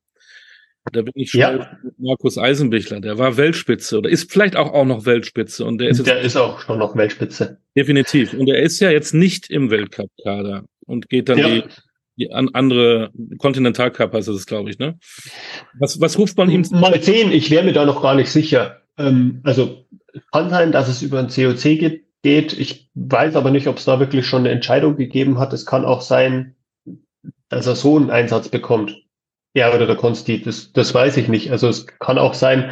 Da 0.93 1.03
bin 1.03 1.13
ich 1.15 1.31
schon 1.31 1.41
ja. 1.41 1.79
Markus 1.99 2.39
Eisenbichler, 2.39 3.01
der 3.01 3.19
war 3.19 3.37
Weltspitze 3.37 3.99
oder 3.99 4.09
ist 4.09 4.33
vielleicht 4.33 4.57
auch, 4.57 4.73
auch 4.73 4.87
noch 4.87 5.05
Weltspitze. 5.05 5.65
Und 5.65 5.79
der 5.79 5.91
ist, 5.91 6.07
der 6.07 6.21
ist 6.21 6.37
auch 6.37 6.61
schon 6.61 6.79
noch 6.79 6.97
Weltspitze. 6.97 7.59
Definitiv. 7.77 8.33
Und 8.33 8.49
er 8.49 8.63
ist 8.63 8.81
ja 8.81 8.91
jetzt 8.91 9.13
nicht 9.13 9.51
im 9.51 9.71
Weltcup-Kader 9.71 10.65
und 10.87 11.09
geht 11.09 11.29
dann 11.29 11.39
ja. 11.39 11.49
die, 11.49 11.65
die 12.17 12.33
an, 12.33 12.49
andere 12.55 13.11
Kontinentalcup 13.39 14.15
heißt 14.15 14.29
das, 14.29 14.47
glaube 14.47 14.71
ich, 14.71 14.79
ne? 14.79 14.99
Was, 15.79 16.01
was 16.01 16.19
ruft 16.19 16.37
man 16.39 16.51
ihm? 16.51 16.65
Mal 16.71 17.01
sehen, 17.03 17.31
ich 17.31 17.51
wäre 17.51 17.65
mir 17.65 17.73
da 17.73 17.85
noch 17.85 18.03
gar 18.03 18.15
nicht 18.15 18.31
sicher. 18.31 18.81
Ähm, 18.97 19.41
also 19.45 19.85
kann 20.33 20.51
sein, 20.51 20.73
dass 20.73 20.89
es 20.89 21.03
über 21.03 21.19
ein 21.19 21.29
COC 21.29 22.01
geht. 22.23 22.53
Ich 22.53 22.91
weiß 22.95 23.37
aber 23.37 23.51
nicht, 23.51 23.67
ob 23.67 23.79
es 23.79 23.85
da 23.85 24.01
wirklich 24.01 24.27
schon 24.27 24.41
eine 24.41 24.51
Entscheidung 24.51 24.97
gegeben 24.97 25.39
hat. 25.39 25.53
Es 25.53 25.67
kann 25.67 25.85
auch 25.85 26.01
sein, 26.01 26.57
dass 27.49 27.67
er 27.67 27.77
so 27.77 27.97
einen 27.97 28.11
Einsatz 28.11 28.49
bekommt. 28.49 28.97
Ja, 29.55 29.75
oder 29.75 29.87
der 29.87 29.97
Konsti, 29.97 30.41
das, 30.41 30.73
das 30.73 30.95
weiß 30.95 31.17
ich 31.17 31.29
nicht. 31.29 31.51
Also 31.51 31.69
es 31.69 31.87
kann 31.87 32.19
auch 32.19 32.35
sein, 32.35 32.71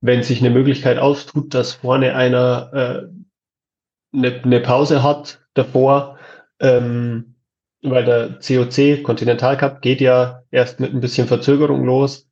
wenn 0.00 0.22
sich 0.22 0.40
eine 0.40 0.50
Möglichkeit 0.50 0.98
auftut, 0.98 1.54
dass 1.54 1.74
vorne 1.74 2.14
einer 2.16 2.70
äh, 2.72 4.16
eine, 4.16 4.42
eine 4.42 4.60
Pause 4.60 5.02
hat 5.02 5.40
davor, 5.54 6.18
ähm, 6.58 7.36
weil 7.82 8.04
der 8.04 8.38
COC, 8.40 9.02
Continental 9.02 9.56
Cup, 9.56 9.82
geht 9.82 10.00
ja 10.00 10.42
erst 10.50 10.80
mit 10.80 10.92
ein 10.92 11.00
bisschen 11.00 11.28
Verzögerung 11.28 11.84
los. 11.84 12.28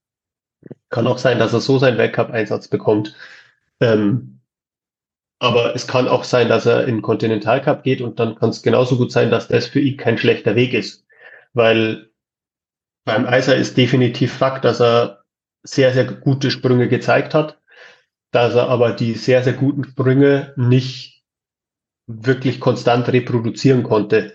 Kann 0.90 1.06
auch 1.06 1.18
sein, 1.18 1.38
dass 1.38 1.52
er 1.52 1.60
so 1.60 1.78
seinen 1.78 1.98
Weltcup-Einsatz 1.98 2.68
bekommt. 2.68 3.14
Ähm, 3.80 4.40
aber 5.40 5.74
es 5.74 5.86
kann 5.86 6.08
auch 6.08 6.24
sein, 6.24 6.48
dass 6.48 6.66
er 6.66 6.82
in 6.88 6.96
den 6.96 7.02
Continental 7.02 7.62
Cup 7.62 7.84
geht 7.84 8.00
und 8.00 8.18
dann 8.18 8.34
kann 8.34 8.50
es 8.50 8.62
genauso 8.62 8.96
gut 8.96 9.12
sein, 9.12 9.30
dass 9.30 9.48
das 9.48 9.66
für 9.66 9.80
ihn 9.80 9.96
kein 9.96 10.18
schlechter 10.18 10.56
Weg 10.56 10.74
ist. 10.74 11.06
Weil 11.52 12.10
beim 13.04 13.26
Eiser 13.26 13.56
ist 13.56 13.76
definitiv 13.76 14.32
Fakt, 14.32 14.64
dass 14.64 14.80
er 14.80 15.22
sehr, 15.62 15.92
sehr 15.92 16.04
gute 16.04 16.50
Sprünge 16.50 16.88
gezeigt 16.88 17.34
hat, 17.34 17.60
dass 18.32 18.54
er 18.54 18.68
aber 18.68 18.92
die 18.92 19.14
sehr, 19.14 19.42
sehr 19.44 19.52
guten 19.52 19.84
Sprünge 19.84 20.52
nicht 20.56 21.22
wirklich 22.06 22.58
konstant 22.60 23.08
reproduzieren 23.08 23.82
konnte. 23.82 24.34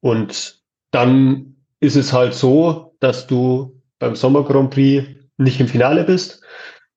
Und 0.00 0.62
dann 0.92 1.56
ist 1.80 1.96
es 1.96 2.12
halt 2.12 2.34
so, 2.34 2.96
dass 3.00 3.26
du 3.26 3.82
beim 3.98 4.14
Sommer 4.16 4.44
Grand 4.44 4.70
Prix 4.70 5.06
nicht 5.36 5.60
im 5.60 5.68
Finale 5.68 6.04
bist. 6.04 6.42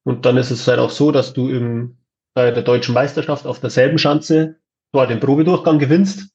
Und 0.04 0.26
dann 0.26 0.38
ist 0.38 0.52
es 0.52 0.68
halt 0.68 0.80
auch 0.80 0.90
so, 0.90 1.12
dass 1.12 1.34
du 1.34 1.50
im, 1.50 1.98
bei 2.34 2.52
der 2.52 2.64
deutschen 2.64 2.94
Meisterschaft 2.94 3.46
auf 3.46 3.60
derselben 3.60 3.98
Schanze 3.98 4.58
zwar 4.92 5.08
den 5.08 5.20
Probedurchgang 5.20 5.80
gewinnst, 5.80 6.30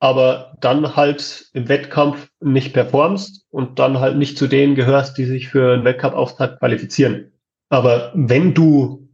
aber 0.00 0.56
dann 0.60 0.96
halt 0.96 1.50
im 1.52 1.68
Wettkampf 1.68 2.28
nicht 2.40 2.72
performst 2.72 3.46
und 3.50 3.78
dann 3.78 4.00
halt 4.00 4.16
nicht 4.16 4.36
zu 4.36 4.46
denen 4.46 4.74
gehörst, 4.74 5.16
die 5.18 5.24
sich 5.24 5.48
für 5.48 5.74
einen 5.74 5.84
Weltcup-Auftakt 5.84 6.58
qualifizieren. 6.58 7.32
Aber 7.68 8.12
wenn 8.14 8.54
du 8.54 9.08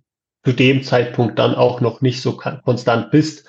zu 0.45 0.53
dem 0.53 0.83
Zeitpunkt 0.83 1.39
dann 1.39 1.55
auch 1.55 1.81
noch 1.81 2.01
nicht 2.01 2.23
so 2.23 2.37
konstant 2.37 3.11
bist, 3.11 3.47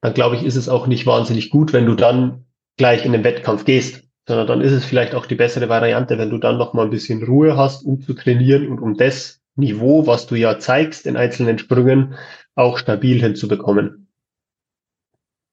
dann 0.00 0.14
glaube 0.14 0.36
ich, 0.36 0.42
ist 0.42 0.56
es 0.56 0.68
auch 0.68 0.86
nicht 0.86 1.06
wahnsinnig 1.06 1.50
gut, 1.50 1.72
wenn 1.72 1.86
du 1.86 1.94
dann 1.94 2.46
gleich 2.76 3.04
in 3.04 3.12
den 3.12 3.24
Wettkampf 3.24 3.64
gehst, 3.64 4.04
sondern 4.26 4.46
dann 4.46 4.60
ist 4.60 4.72
es 4.72 4.84
vielleicht 4.84 5.14
auch 5.14 5.26
die 5.26 5.34
bessere 5.34 5.68
Variante, 5.68 6.18
wenn 6.18 6.30
du 6.30 6.38
dann 6.38 6.58
noch 6.58 6.74
mal 6.74 6.84
ein 6.84 6.90
bisschen 6.90 7.22
Ruhe 7.22 7.56
hast, 7.56 7.84
um 7.84 8.00
zu 8.00 8.12
trainieren 8.12 8.68
und 8.68 8.80
um 8.80 8.96
das 8.96 9.40
Niveau, 9.56 10.06
was 10.06 10.26
du 10.26 10.34
ja 10.34 10.58
zeigst 10.58 11.06
in 11.06 11.16
einzelnen 11.16 11.58
Sprüngen, 11.58 12.14
auch 12.54 12.78
stabil 12.78 13.20
hinzubekommen. 13.20 14.08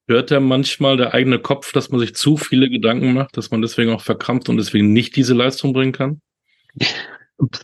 Hört 0.06 0.30
ja 0.30 0.38
manchmal 0.38 0.98
der 0.98 1.14
eigene 1.14 1.38
Kopf, 1.38 1.72
dass 1.72 1.90
man 1.90 1.98
sich 1.98 2.14
zu 2.14 2.36
viele 2.36 2.68
Gedanken 2.68 3.14
macht, 3.14 3.36
dass 3.36 3.50
man 3.50 3.62
deswegen 3.62 3.90
auch 3.90 4.02
verkrampft 4.02 4.50
und 4.50 4.58
deswegen 4.58 4.92
nicht 4.92 5.16
diese 5.16 5.32
Leistung 5.32 5.72
bringen 5.72 5.92
kann? 5.92 6.20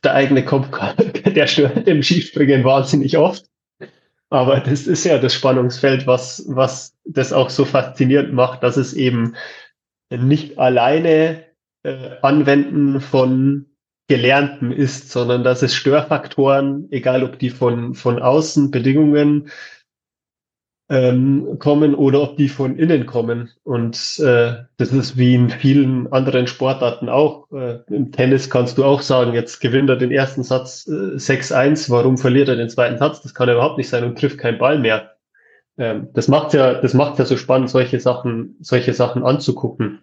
Der 0.02 0.14
eigene 0.14 0.44
Kopf, 0.44 0.68
der 1.24 1.46
stört 1.46 1.86
im 1.86 2.02
Skispringen 2.02 2.64
wahnsinnig 2.64 3.18
oft. 3.18 3.44
Aber 4.30 4.60
das 4.60 4.86
ist 4.86 5.04
ja 5.04 5.18
das 5.18 5.34
Spannungsfeld, 5.34 6.06
was, 6.06 6.44
was 6.48 6.96
das 7.04 7.32
auch 7.32 7.50
so 7.50 7.64
faszinierend 7.64 8.32
macht, 8.32 8.62
dass 8.62 8.76
es 8.76 8.94
eben 8.94 9.34
nicht 10.10 10.58
alleine 10.58 11.44
äh, 11.82 12.16
Anwenden 12.22 13.00
von 13.00 13.69
Gelernten 14.10 14.72
ist, 14.72 15.12
sondern 15.12 15.44
dass 15.44 15.62
es 15.62 15.72
Störfaktoren, 15.72 16.88
egal 16.90 17.22
ob 17.22 17.38
die 17.38 17.50
von, 17.50 17.94
von 17.94 18.20
außen 18.20 18.72
Bedingungen 18.72 19.50
ähm, 20.88 21.60
kommen 21.60 21.94
oder 21.94 22.20
ob 22.20 22.36
die 22.36 22.48
von 22.48 22.76
innen 22.76 23.06
kommen. 23.06 23.50
Und 23.62 24.18
äh, 24.18 24.64
das 24.78 24.92
ist 24.92 25.16
wie 25.16 25.36
in 25.36 25.48
vielen 25.48 26.12
anderen 26.12 26.48
Sportarten 26.48 27.08
auch. 27.08 27.46
Äh, 27.52 27.84
Im 27.86 28.10
Tennis 28.10 28.50
kannst 28.50 28.78
du 28.78 28.84
auch 28.84 29.00
sagen, 29.00 29.32
jetzt 29.32 29.60
gewinnt 29.60 29.88
er 29.88 29.94
den 29.94 30.10
ersten 30.10 30.42
Satz 30.42 30.88
äh, 30.88 31.14
6-1, 31.14 31.88
warum 31.88 32.18
verliert 32.18 32.48
er 32.48 32.56
den 32.56 32.68
zweiten 32.68 32.98
Satz? 32.98 33.22
Das 33.22 33.32
kann 33.32 33.48
er 33.48 33.54
überhaupt 33.54 33.78
nicht 33.78 33.90
sein 33.90 34.02
und 34.02 34.18
trifft 34.18 34.38
keinen 34.38 34.58
Ball 34.58 34.80
mehr. 34.80 35.12
Ähm, 35.78 36.08
das 36.14 36.26
macht 36.26 36.52
ja, 36.52 36.74
das 36.80 36.94
macht 36.94 37.20
ja 37.20 37.24
so 37.24 37.36
spannend, 37.36 37.70
solche 37.70 38.00
Sachen, 38.00 38.56
solche 38.58 38.92
Sachen 38.92 39.22
anzugucken. 39.22 40.00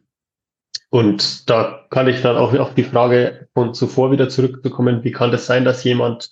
Und 0.90 1.50
da 1.50 1.86
kann 1.90 2.08
ich 2.08 2.22
dann 2.22 2.38
auch 2.38 2.54
auf 2.54 2.74
die 2.74 2.84
Frage 2.84 3.50
von 3.54 3.74
zuvor 3.74 4.12
wieder 4.12 4.30
zurückbekommen, 4.30 5.04
wie 5.04 5.12
kann 5.12 5.32
das 5.32 5.46
sein, 5.46 5.66
dass 5.66 5.84
jemand 5.84 6.30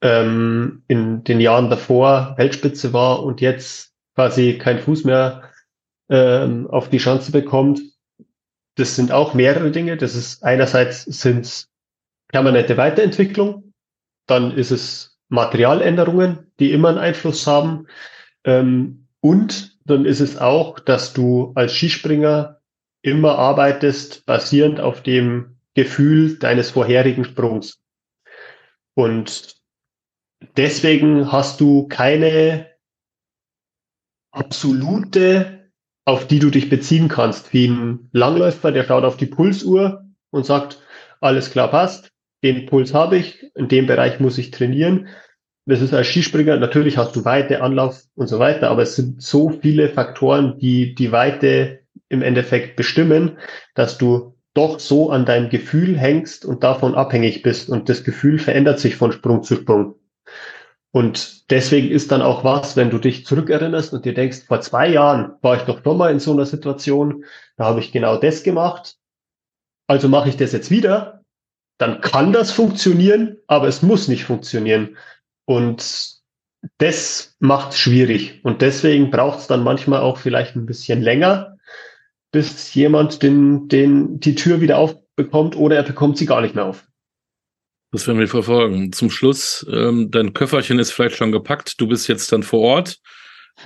ähm, 0.00 0.82
in 0.88 1.22
den 1.24 1.40
Jahren 1.40 1.70
davor 1.70 2.34
Weltspitze 2.36 2.92
war 2.92 3.22
und 3.22 3.40
jetzt 3.40 3.92
quasi 4.14 4.58
keinen 4.58 4.80
Fuß 4.80 5.04
mehr 5.04 5.50
ähm, 6.08 6.66
auf 6.70 6.88
die 6.88 6.98
Chance 6.98 7.30
bekommt. 7.30 7.80
Das 8.76 8.96
sind 8.96 9.12
auch 9.12 9.34
mehrere 9.34 9.70
Dinge. 9.70 9.96
Das 9.96 10.14
ist 10.14 10.42
einerseits 10.42 11.04
sind 11.04 11.66
permanente 12.28 12.76
Weiterentwicklung, 12.76 13.72
dann 14.26 14.56
ist 14.56 14.70
es 14.70 15.18
Materialänderungen, 15.28 16.50
die 16.58 16.72
immer 16.72 16.88
einen 16.88 16.98
Einfluss 16.98 17.46
haben. 17.46 17.86
Ähm, 18.44 19.06
Und 19.20 19.78
dann 19.84 20.04
ist 20.04 20.20
es 20.20 20.36
auch, 20.36 20.78
dass 20.80 21.12
du 21.12 21.52
als 21.54 21.72
Skispringer 21.72 22.53
immer 23.04 23.38
arbeitest, 23.38 24.24
basierend 24.24 24.80
auf 24.80 25.02
dem 25.02 25.56
Gefühl 25.74 26.38
deines 26.38 26.70
vorherigen 26.70 27.24
Sprungs. 27.24 27.80
Und 28.94 29.56
deswegen 30.56 31.30
hast 31.30 31.60
du 31.60 31.86
keine 31.86 32.70
absolute, 34.32 35.70
auf 36.06 36.26
die 36.26 36.38
du 36.38 36.48
dich 36.48 36.70
beziehen 36.70 37.08
kannst, 37.08 37.52
wie 37.52 37.66
ein 37.66 38.08
Langläufer, 38.12 38.72
der 38.72 38.84
schaut 38.84 39.04
auf 39.04 39.18
die 39.18 39.26
Pulsuhr 39.26 40.04
und 40.30 40.46
sagt, 40.46 40.80
alles 41.20 41.50
klar 41.50 41.70
passt, 41.70 42.10
den 42.42 42.64
Puls 42.66 42.94
habe 42.94 43.18
ich, 43.18 43.50
in 43.54 43.68
dem 43.68 43.86
Bereich 43.86 44.18
muss 44.18 44.38
ich 44.38 44.50
trainieren. 44.50 45.08
Das 45.66 45.82
ist 45.82 45.92
als 45.92 46.06
Skispringer, 46.06 46.56
natürlich 46.56 46.96
hast 46.96 47.16
du 47.16 47.24
Weite, 47.24 47.62
Anlauf 47.62 48.02
und 48.14 48.28
so 48.28 48.38
weiter, 48.38 48.70
aber 48.70 48.82
es 48.82 48.96
sind 48.96 49.22
so 49.22 49.50
viele 49.50 49.90
Faktoren, 49.90 50.58
die 50.58 50.94
die 50.94 51.12
Weite 51.12 51.83
im 52.14 52.22
Endeffekt 52.22 52.76
bestimmen, 52.76 53.38
dass 53.74 53.98
du 53.98 54.34
doch 54.54 54.78
so 54.78 55.10
an 55.10 55.26
deinem 55.26 55.50
Gefühl 55.50 55.98
hängst 55.98 56.44
und 56.44 56.62
davon 56.62 56.94
abhängig 56.94 57.42
bist. 57.42 57.68
Und 57.68 57.88
das 57.88 58.04
Gefühl 58.04 58.38
verändert 58.38 58.78
sich 58.78 58.96
von 58.96 59.12
Sprung 59.12 59.42
zu 59.42 59.56
Sprung. 59.56 59.96
Und 60.92 61.50
deswegen 61.50 61.90
ist 61.90 62.12
dann 62.12 62.22
auch 62.22 62.44
was, 62.44 62.76
wenn 62.76 62.88
du 62.88 62.98
dich 62.98 63.26
zurückerinnerst 63.26 63.92
und 63.92 64.04
dir 64.04 64.14
denkst, 64.14 64.44
vor 64.46 64.60
zwei 64.60 64.88
Jahren 64.88 65.32
war 65.42 65.56
ich 65.56 65.62
doch 65.62 65.82
schon 65.82 65.98
mal 65.98 66.12
in 66.12 66.20
so 66.20 66.32
einer 66.32 66.46
Situation, 66.46 67.24
da 67.56 67.64
habe 67.64 67.80
ich 67.80 67.90
genau 67.90 68.16
das 68.16 68.44
gemacht. 68.44 68.96
Also 69.88 70.08
mache 70.08 70.28
ich 70.28 70.36
das 70.36 70.52
jetzt 70.52 70.70
wieder. 70.70 71.22
Dann 71.78 72.00
kann 72.00 72.32
das 72.32 72.52
funktionieren, 72.52 73.38
aber 73.48 73.66
es 73.66 73.82
muss 73.82 74.06
nicht 74.06 74.24
funktionieren. 74.24 74.96
Und 75.46 76.14
das 76.78 77.34
macht 77.40 77.72
es 77.72 77.78
schwierig. 77.78 78.44
Und 78.44 78.62
deswegen 78.62 79.10
braucht 79.10 79.40
es 79.40 79.46
dann 79.48 79.64
manchmal 79.64 80.00
auch 80.00 80.18
vielleicht 80.18 80.54
ein 80.54 80.64
bisschen 80.64 81.02
länger, 81.02 81.53
bis 82.34 82.74
jemand 82.74 83.22
den, 83.22 83.68
den, 83.68 84.18
die 84.18 84.34
Tür 84.34 84.60
wieder 84.60 84.78
aufbekommt 84.78 85.54
oder 85.54 85.76
er 85.76 85.84
bekommt 85.84 86.18
sie 86.18 86.26
gar 86.26 86.40
nicht 86.40 86.56
mehr 86.56 86.64
auf. 86.64 86.84
Das 87.92 88.08
werden 88.08 88.18
wir 88.18 88.26
verfolgen. 88.26 88.90
Zum 88.90 89.08
Schluss, 89.08 89.64
ähm, 89.70 90.10
dein 90.10 90.34
Köfferchen 90.34 90.80
ist 90.80 90.90
vielleicht 90.90 91.14
schon 91.14 91.30
gepackt. 91.30 91.80
Du 91.80 91.86
bist 91.86 92.08
jetzt 92.08 92.32
dann 92.32 92.42
vor 92.42 92.60
Ort. 92.60 92.98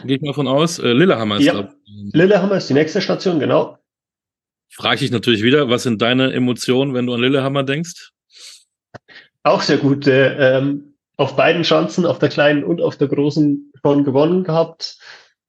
Gehe 0.05 0.17
ich 0.17 0.23
mal 0.23 0.35
von 0.35 0.47
aus. 0.47 0.79
Äh, 0.79 0.93
Lillehammer 0.93 1.39
ist 1.39 1.47
ja. 1.47 1.53
Glaub, 1.53 1.71
Lillehammer 2.13 2.59
ist 2.59 2.69
die 2.69 2.75
nächste 2.75 3.01
Station, 3.01 3.41
genau. 3.41 3.79
Frage 4.71 5.03
ich 5.03 5.11
natürlich 5.11 5.43
wieder, 5.43 5.71
was 5.71 5.85
sind 5.85 6.03
deine 6.03 6.35
Emotionen, 6.35 6.93
wenn 6.93 7.07
du 7.07 7.15
an 7.15 7.23
Lillehammer 7.23 7.63
denkst? 7.63 8.11
Auch 9.45 9.63
sehr 9.63 9.79
gut. 9.79 10.07
ähm, 10.07 10.95
auf 11.17 11.37
beiden 11.37 11.65
Schanzen, 11.65 12.05
auf 12.05 12.19
der 12.19 12.29
kleinen 12.29 12.65
und 12.65 12.83
auf 12.83 12.99
der 12.99 13.09
großen, 13.09 13.73
schon 13.83 14.05
gewonnen 14.05 14.45
gehabt. 14.45 14.99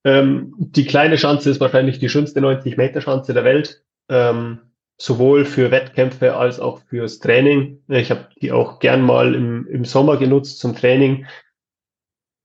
Ähm, 0.06 0.54
die 0.58 0.86
kleine 0.86 1.18
Schanze 1.18 1.50
ist 1.50 1.60
wahrscheinlich 1.60 2.00
die 2.00 2.10
schönste 2.10 2.40
90-Meter-Schanze 2.40 3.34
der 3.34 3.44
Welt. 3.44 3.84
Ähm, 4.10 4.60
sowohl 5.00 5.46
für 5.46 5.72
Wettkämpfe 5.72 6.36
als 6.36 6.60
auch 6.60 6.82
fürs 6.90 7.20
Training. 7.20 7.82
Ich 7.88 8.12
habe 8.12 8.28
die 8.42 8.52
auch 8.52 8.80
gern 8.80 9.02
mal 9.02 9.34
im, 9.34 9.66
im 9.68 9.86
Sommer 9.86 10.18
genutzt 10.18 10.60
zum 10.60 10.76
Training, 10.76 11.26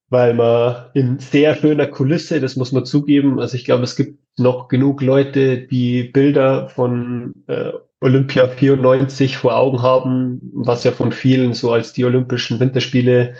weil 0.08 0.34
man 0.34 0.86
in 0.94 1.18
sehr 1.18 1.56
schöner 1.56 1.88
Kulisse, 1.88 2.40
das 2.40 2.54
muss 2.54 2.70
man 2.70 2.86
zugeben, 2.86 3.40
also 3.40 3.56
ich 3.56 3.64
glaube, 3.64 3.82
es 3.82 3.96
gibt 3.96 4.20
noch 4.38 4.68
genug 4.68 5.02
Leute, 5.02 5.58
die 5.58 6.04
Bilder 6.04 6.68
von 6.68 7.34
äh, 7.48 7.72
Olympia 8.00 8.46
94 8.46 9.36
vor 9.36 9.56
Augen 9.56 9.82
haben, 9.82 10.40
was 10.54 10.84
ja 10.84 10.92
von 10.92 11.10
vielen 11.10 11.54
so 11.54 11.72
als 11.72 11.92
die 11.92 12.04
Olympischen 12.04 12.60
Winterspiele 12.60 13.34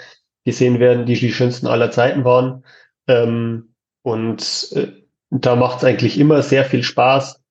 gesehen 0.44 0.80
werden, 0.80 1.06
die 1.06 1.14
die 1.14 1.32
schönsten 1.32 1.66
aller 1.66 1.90
Zeiten 1.90 2.24
waren. 2.24 2.64
Ähm, 3.06 3.73
und 4.04 4.68
äh, 4.72 4.92
da 5.30 5.56
macht 5.56 5.78
es 5.78 5.84
eigentlich 5.84 6.18
immer 6.18 6.42
sehr 6.42 6.64
viel 6.64 6.84
Spaß, 6.84 7.44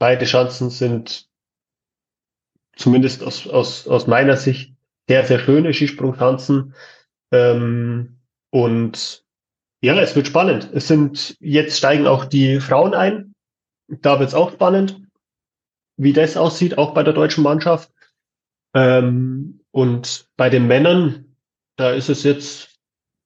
Beide 0.00 0.24
Chancen 0.24 0.70
sind 0.70 1.28
zumindest 2.74 3.22
aus, 3.22 3.46
aus, 3.46 3.86
aus 3.86 4.06
meiner 4.06 4.38
Sicht 4.38 4.74
sehr, 5.06 5.26
sehr 5.26 5.38
schöne 5.38 5.74
Skisprungschanzen. 5.74 6.74
Ähm, 7.30 8.18
und 8.48 9.22
ja, 9.82 10.00
es 10.00 10.16
wird 10.16 10.26
spannend. 10.26 10.70
Es 10.72 10.88
sind, 10.88 11.36
jetzt 11.38 11.76
steigen 11.76 12.06
auch 12.06 12.24
die 12.24 12.60
Frauen 12.60 12.94
ein. 12.94 13.34
Da 13.88 14.18
wird 14.18 14.30
es 14.30 14.34
auch 14.34 14.52
spannend, 14.52 15.02
wie 15.98 16.14
das 16.14 16.38
aussieht, 16.38 16.78
auch 16.78 16.94
bei 16.94 17.02
der 17.02 17.12
deutschen 17.12 17.44
Mannschaft. 17.44 17.92
Ähm, 18.74 19.60
und 19.70 20.28
bei 20.38 20.48
den 20.48 20.66
Männern, 20.66 21.36
da 21.76 21.90
ist 21.90 22.08
es 22.08 22.22
jetzt 22.22 22.69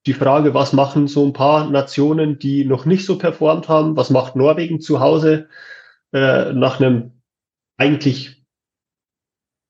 die 0.07 0.15
Frage, 0.15 0.55
was 0.55 0.73
machen 0.73 1.09
so 1.09 1.25
ein 1.25 1.33
paar 1.33 1.71
Nationen, 1.71 2.39
die 2.39 2.65
noch 2.65 2.85
nicht 2.85 3.07
so 3.07 3.19
performt 3.19 3.69
haben? 3.69 3.97
Was 3.97 4.11
macht 4.11 4.37
Norwegen 4.37 4.81
zu 4.81 5.01
Hause? 5.01 5.49
äh, 6.15 6.53
nach 6.53 6.81
einem 6.81 7.21
eigentlich 7.77 8.45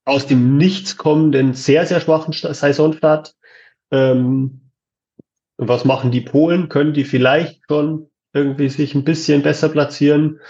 aus 0.04 0.26
dem 0.26 0.58
Nichts 0.58 0.98
kommenden, 0.98 1.54
sehr, 1.54 1.86
sehr 1.86 2.00
schwachen 2.00 2.34
Saisonstart. 2.34 3.34
Ähm, 3.90 4.70
was 5.56 5.86
machen 5.86 6.10
die 6.10 6.20
Polen? 6.20 6.68
Können 6.68 6.92
die 6.92 7.04
vielleicht 7.04 7.62
schon 7.66 8.10
irgendwie 8.34 8.68
sich 8.68 8.94
ein 8.94 9.04
bisschen 9.04 9.42
besser 9.42 9.70
platzieren? 9.70 10.40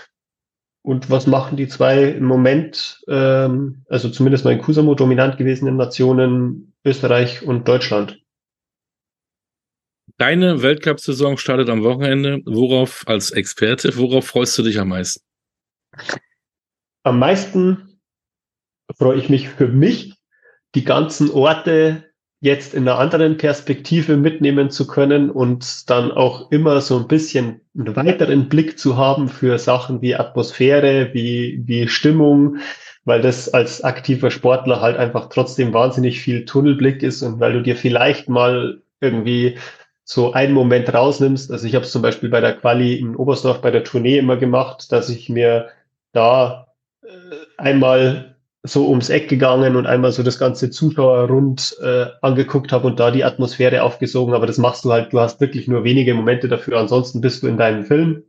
Und 0.82 1.08
was 1.08 1.26
machen 1.26 1.56
die 1.56 1.68
zwei 1.68 2.02
im 2.04 2.24
Moment, 2.24 3.02
ähm, 3.08 3.84
also 3.88 4.10
zumindest 4.10 4.44
mal 4.44 4.52
in 4.52 4.60
Kusamo 4.60 4.94
dominant 4.94 5.38
gewesenen 5.38 5.76
Nationen, 5.76 6.74
Österreich 6.84 7.42
und 7.46 7.68
Deutschland? 7.68 8.23
Deine 10.18 10.62
Weltcup-Saison 10.62 11.36
startet 11.38 11.68
am 11.68 11.82
Wochenende. 11.82 12.40
Worauf 12.44 13.04
als 13.06 13.30
Experte, 13.30 13.96
worauf 13.96 14.26
freust 14.26 14.56
du 14.58 14.62
dich 14.62 14.78
am 14.78 14.88
meisten? 14.88 15.24
Am 17.02 17.18
meisten 17.18 18.00
freue 18.96 19.18
ich 19.18 19.28
mich 19.28 19.48
für 19.48 19.68
mich, 19.68 20.14
die 20.74 20.84
ganzen 20.84 21.30
Orte 21.30 22.04
jetzt 22.40 22.74
in 22.74 22.86
einer 22.86 22.98
anderen 22.98 23.38
Perspektive 23.38 24.18
mitnehmen 24.18 24.70
zu 24.70 24.86
können 24.86 25.30
und 25.30 25.88
dann 25.88 26.12
auch 26.12 26.50
immer 26.50 26.82
so 26.82 26.98
ein 26.98 27.08
bisschen 27.08 27.62
einen 27.76 27.96
weiteren 27.96 28.50
Blick 28.50 28.78
zu 28.78 28.98
haben 28.98 29.28
für 29.28 29.58
Sachen 29.58 30.02
wie 30.02 30.14
Atmosphäre, 30.14 31.08
wie, 31.14 31.62
wie 31.64 31.88
Stimmung, 31.88 32.58
weil 33.06 33.22
das 33.22 33.48
als 33.48 33.82
aktiver 33.82 34.30
Sportler 34.30 34.82
halt 34.82 34.98
einfach 34.98 35.30
trotzdem 35.30 35.72
wahnsinnig 35.72 36.20
viel 36.20 36.44
Tunnelblick 36.44 37.02
ist 37.02 37.22
und 37.22 37.40
weil 37.40 37.54
du 37.54 37.62
dir 37.62 37.76
vielleicht 37.76 38.28
mal 38.28 38.82
irgendwie 39.00 39.56
so 40.04 40.32
einen 40.32 40.52
Moment 40.52 40.92
rausnimmst. 40.92 41.50
Also 41.50 41.66
ich 41.66 41.74
habe 41.74 41.84
es 41.84 41.92
zum 41.92 42.02
Beispiel 42.02 42.28
bei 42.28 42.40
der 42.40 42.54
Quali 42.54 42.94
in 42.94 43.16
Oberstdorf 43.16 43.60
bei 43.60 43.70
der 43.70 43.84
Tournee 43.84 44.18
immer 44.18 44.36
gemacht, 44.36 44.92
dass 44.92 45.08
ich 45.08 45.28
mir 45.28 45.70
da 46.12 46.68
äh, 47.02 47.08
einmal 47.56 48.36
so 48.62 48.88
ums 48.88 49.10
Eck 49.10 49.28
gegangen 49.28 49.76
und 49.76 49.86
einmal 49.86 50.12
so 50.12 50.22
das 50.22 50.38
ganze 50.38 50.70
Zuschauerrund 50.70 51.76
äh, 51.82 52.06
angeguckt 52.22 52.72
habe 52.72 52.86
und 52.86 52.98
da 52.98 53.10
die 53.10 53.24
Atmosphäre 53.24 53.82
aufgesogen. 53.82 54.34
Aber 54.34 54.46
das 54.46 54.58
machst 54.58 54.84
du 54.84 54.92
halt, 54.92 55.12
du 55.12 55.20
hast 55.20 55.40
wirklich 55.40 55.68
nur 55.68 55.84
wenige 55.84 56.14
Momente 56.14 56.48
dafür, 56.48 56.78
ansonsten 56.78 57.20
bist 57.20 57.42
du 57.42 57.46
in 57.46 57.58
deinem 57.58 57.84
Film. 57.84 58.24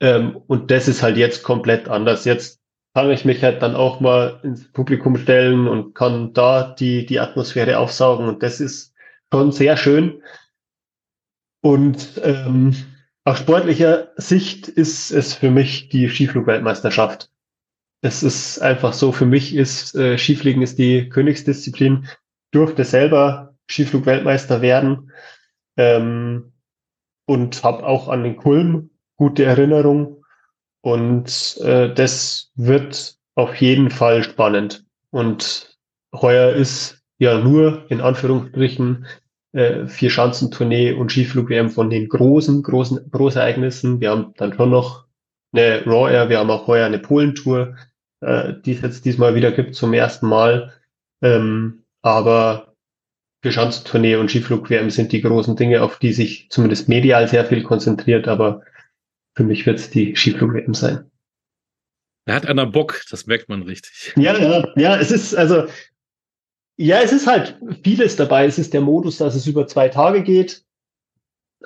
Ähm, 0.00 0.36
und 0.46 0.70
das 0.70 0.86
ist 0.86 1.02
halt 1.02 1.16
jetzt 1.16 1.42
komplett 1.42 1.88
anders. 1.88 2.24
Jetzt 2.24 2.60
kann 2.94 3.10
ich 3.10 3.24
mich 3.24 3.42
halt 3.42 3.62
dann 3.62 3.74
auch 3.74 4.00
mal 4.00 4.40
ins 4.42 4.70
Publikum 4.72 5.16
stellen 5.16 5.66
und 5.66 5.94
kann 5.94 6.32
da 6.32 6.74
die, 6.78 7.06
die 7.06 7.20
Atmosphäre 7.20 7.78
aufsaugen. 7.78 8.28
Und 8.28 8.42
das 8.42 8.60
ist 8.60 8.94
schon 9.32 9.52
sehr 9.52 9.76
schön. 9.76 10.22
Und 11.60 12.20
ähm, 12.22 12.74
aus 13.24 13.38
sportlicher 13.38 14.08
Sicht 14.16 14.68
ist 14.68 15.10
es 15.10 15.34
für 15.34 15.50
mich 15.50 15.88
die 15.88 16.08
Skiflugweltmeisterschaft. 16.08 17.30
Es 18.00 18.22
ist 18.22 18.60
einfach 18.60 18.92
so, 18.92 19.12
für 19.12 19.26
mich 19.26 19.54
ist 19.54 19.94
äh, 19.94 20.16
Skifliegen 20.16 20.62
ist 20.62 20.78
die 20.78 21.08
Königsdisziplin. 21.08 22.04
Ich 22.04 22.16
durfte 22.52 22.84
selber 22.84 23.56
Skiflugweltmeister 23.70 24.62
werden 24.62 25.12
ähm, 25.76 26.52
und 27.26 27.62
habe 27.64 27.84
auch 27.84 28.08
an 28.08 28.22
den 28.22 28.36
Kulm 28.36 28.90
gute 29.16 29.44
Erinnerungen. 29.44 30.24
Und 30.80 31.58
äh, 31.62 31.92
das 31.92 32.52
wird 32.54 33.16
auf 33.34 33.56
jeden 33.56 33.90
Fall 33.90 34.22
spannend. 34.22 34.86
Und 35.10 35.76
heuer 36.14 36.54
ist 36.54 37.02
ja 37.18 37.38
nur 37.38 37.90
in 37.90 38.00
Anführungsstrichen 38.00 39.06
äh, 39.52 39.86
vier 39.86 40.10
Schanzentournee 40.10 40.92
und 40.92 41.10
Skiflug-WM 41.10 41.70
von 41.70 41.90
den 41.90 42.08
großen, 42.08 42.62
großen 42.62 43.10
Großereignissen. 43.10 44.00
Wir 44.00 44.10
haben 44.10 44.34
dann 44.36 44.54
schon 44.54 44.70
noch 44.70 45.06
eine 45.52 45.84
Raw 45.86 46.12
Air, 46.12 46.28
wir 46.28 46.38
haben 46.38 46.50
auch 46.50 46.66
heuer 46.66 46.86
eine 46.86 46.98
Polentour, 46.98 47.76
äh, 48.20 48.54
die 48.64 48.72
es 48.72 48.82
jetzt 48.82 49.04
diesmal 49.04 49.34
wieder 49.34 49.52
gibt 49.52 49.74
zum 49.74 49.94
ersten 49.94 50.28
Mal. 50.28 50.74
Ähm, 51.22 51.84
aber 52.02 52.74
für 53.42 53.52
Schanzentournee 53.52 54.16
und 54.16 54.30
Skiflug-WM 54.30 54.90
sind 54.90 55.12
die 55.12 55.20
großen 55.20 55.56
Dinge, 55.56 55.82
auf 55.82 55.98
die 55.98 56.12
sich 56.12 56.48
zumindest 56.50 56.88
medial 56.88 57.28
sehr 57.28 57.44
viel 57.44 57.62
konzentriert, 57.62 58.28
aber 58.28 58.62
für 59.36 59.44
mich 59.44 59.64
wird 59.64 59.78
es 59.78 59.90
die 59.90 60.16
Skiflug-WM 60.16 60.74
sein. 60.74 61.10
Da 62.26 62.34
hat 62.34 62.46
einer 62.46 62.66
Bock, 62.66 63.02
das 63.10 63.26
merkt 63.26 63.48
man 63.48 63.62
richtig. 63.62 64.12
Ja, 64.16 64.36
ja, 64.36 64.64
ja, 64.76 64.96
es 64.98 65.10
ist, 65.10 65.34
also 65.34 65.66
ja, 66.78 67.00
es 67.02 67.12
ist 67.12 67.26
halt 67.26 67.58
vieles 67.82 68.16
dabei. 68.16 68.46
Es 68.46 68.58
ist 68.58 68.72
der 68.72 68.80
Modus, 68.80 69.18
dass 69.18 69.34
es 69.34 69.46
über 69.46 69.66
zwei 69.66 69.88
Tage 69.88 70.22
geht. 70.22 70.64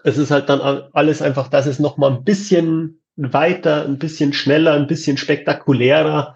es 0.05 0.19
ist 0.19 0.31
halt 0.31 0.49
dann 0.49 0.61
alles 0.61 1.23
einfach, 1.23 1.49
dass 1.49 1.67
es 1.67 1.79
noch 1.79 1.99
mal 1.99 2.11
ein 2.11 2.25
bisschen 2.25 3.03
weiter, 3.17 3.85
ein 3.85 3.99
bisschen 3.99 4.33
schneller, 4.33 4.73
ein 4.73 4.87
bisschen 4.87 5.19
spektakulärer 5.19 6.35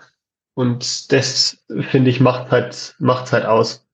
und 0.55 1.13
das 1.13 1.65
finde 1.91 2.11
ich 2.11 2.21
macht 2.21 2.51
halt 2.51 2.95
macht's 2.99 3.33
halt 3.33 3.47
aus. 3.47 3.87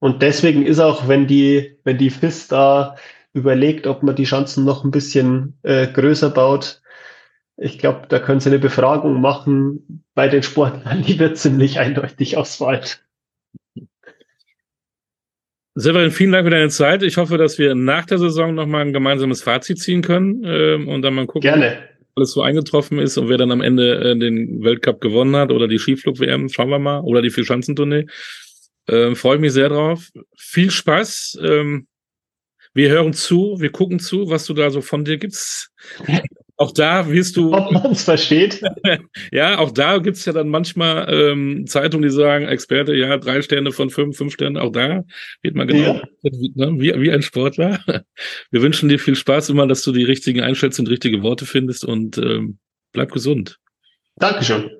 Und 0.00 0.22
deswegen 0.22 0.64
ist 0.66 0.80
auch, 0.80 1.06
wenn 1.08 1.26
die 1.26 1.78
wenn 1.84 1.98
die 1.98 2.10
FIS 2.10 2.48
da 2.48 2.96
überlegt, 3.34 3.86
ob 3.86 4.02
man 4.02 4.16
die 4.16 4.24
Chancen 4.24 4.64
noch 4.64 4.84
ein 4.84 4.90
bisschen 4.90 5.58
äh, 5.62 5.86
größer 5.86 6.30
baut, 6.30 6.80
ich 7.58 7.78
glaube, 7.78 8.06
da 8.08 8.18
können 8.18 8.40
Sie 8.40 8.48
eine 8.48 8.58
Befragung 8.58 9.20
machen 9.20 10.04
bei 10.14 10.28
den 10.28 10.42
Sportlern, 10.42 11.02
die 11.06 11.18
wird 11.18 11.36
ziemlich 11.38 11.78
eindeutig 11.78 12.38
auswählt. 12.38 13.04
Severin, 15.80 16.10
vielen 16.10 16.32
Dank 16.32 16.46
für 16.46 16.50
deine 16.50 16.68
Zeit. 16.68 17.02
Ich 17.02 17.16
hoffe, 17.16 17.38
dass 17.38 17.58
wir 17.58 17.74
nach 17.74 18.04
der 18.04 18.18
Saison 18.18 18.54
nochmal 18.54 18.82
ein 18.82 18.92
gemeinsames 18.92 19.42
Fazit 19.42 19.78
ziehen 19.78 20.02
können 20.02 20.44
ähm, 20.44 20.88
und 20.88 21.00
dann 21.00 21.14
mal 21.14 21.26
gucken, 21.26 21.42
Gerne. 21.42 21.88
alles 22.16 22.32
so 22.32 22.42
eingetroffen 22.42 22.98
ist 22.98 23.16
und 23.16 23.30
wer 23.30 23.38
dann 23.38 23.50
am 23.50 23.62
Ende 23.62 23.94
äh, 23.94 24.18
den 24.18 24.62
Weltcup 24.62 25.00
gewonnen 25.00 25.34
hat 25.36 25.50
oder 25.50 25.68
die 25.68 25.78
Skiflug-WM, 25.78 26.50
schauen 26.50 26.68
wir 26.68 26.78
mal, 26.78 27.00
oder 27.00 27.22
die 27.22 27.30
Vierschanzentournee. 27.30 28.06
Ähm, 28.88 29.16
Freue 29.16 29.38
mich 29.38 29.52
sehr 29.54 29.70
drauf. 29.70 30.10
Viel 30.36 30.70
Spaß. 30.70 31.38
Ähm, 31.42 31.86
wir 32.74 32.90
hören 32.90 33.14
zu, 33.14 33.56
wir 33.58 33.72
gucken 33.72 34.00
zu, 34.00 34.28
was 34.28 34.44
du 34.44 34.52
da 34.52 34.70
so 34.70 34.82
von 34.82 35.04
dir 35.04 35.16
gibst. 35.16 35.70
Auch 36.60 36.72
da 36.72 37.08
wirst 37.08 37.38
du. 37.38 37.54
Ob 37.54 37.72
man 37.72 37.92
es 37.92 38.04
versteht. 38.04 38.60
ja, 39.32 39.58
auch 39.58 39.70
da 39.70 39.96
gibt's 39.96 40.26
ja 40.26 40.34
dann 40.34 40.50
manchmal 40.50 41.08
ähm, 41.10 41.66
Zeitungen, 41.66 42.02
die 42.02 42.14
sagen, 42.14 42.48
Experte, 42.48 42.94
ja, 42.94 43.16
drei 43.16 43.40
Sterne 43.40 43.72
von 43.72 43.88
fünf, 43.88 44.18
fünf 44.18 44.34
Sterne. 44.34 44.60
Auch 44.60 44.70
da 44.70 45.02
wird 45.40 45.54
man 45.54 45.68
genau 45.68 45.94
ja. 45.94 46.02
Ne, 46.22 46.74
wie, 46.78 46.92
wie 47.00 47.10
ein 47.10 47.22
Sportler. 47.22 47.80
Wir 48.50 48.60
wünschen 48.60 48.90
dir 48.90 48.98
viel 48.98 49.16
Spaß 49.16 49.48
immer, 49.48 49.66
dass 49.66 49.82
du 49.84 49.92
die 49.92 50.04
richtigen 50.04 50.42
Einschätzungen 50.42 50.88
und 50.88 50.92
richtige 50.92 51.22
Worte 51.22 51.46
findest 51.46 51.86
und 51.86 52.18
ähm, 52.18 52.58
bleib 52.92 53.10
gesund. 53.10 53.58
Dankeschön. 54.16 54.70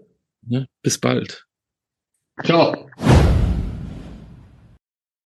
Ja, 0.49 0.67
bis 0.83 0.99
bald. 0.99 1.47
Ciao. 2.45 2.91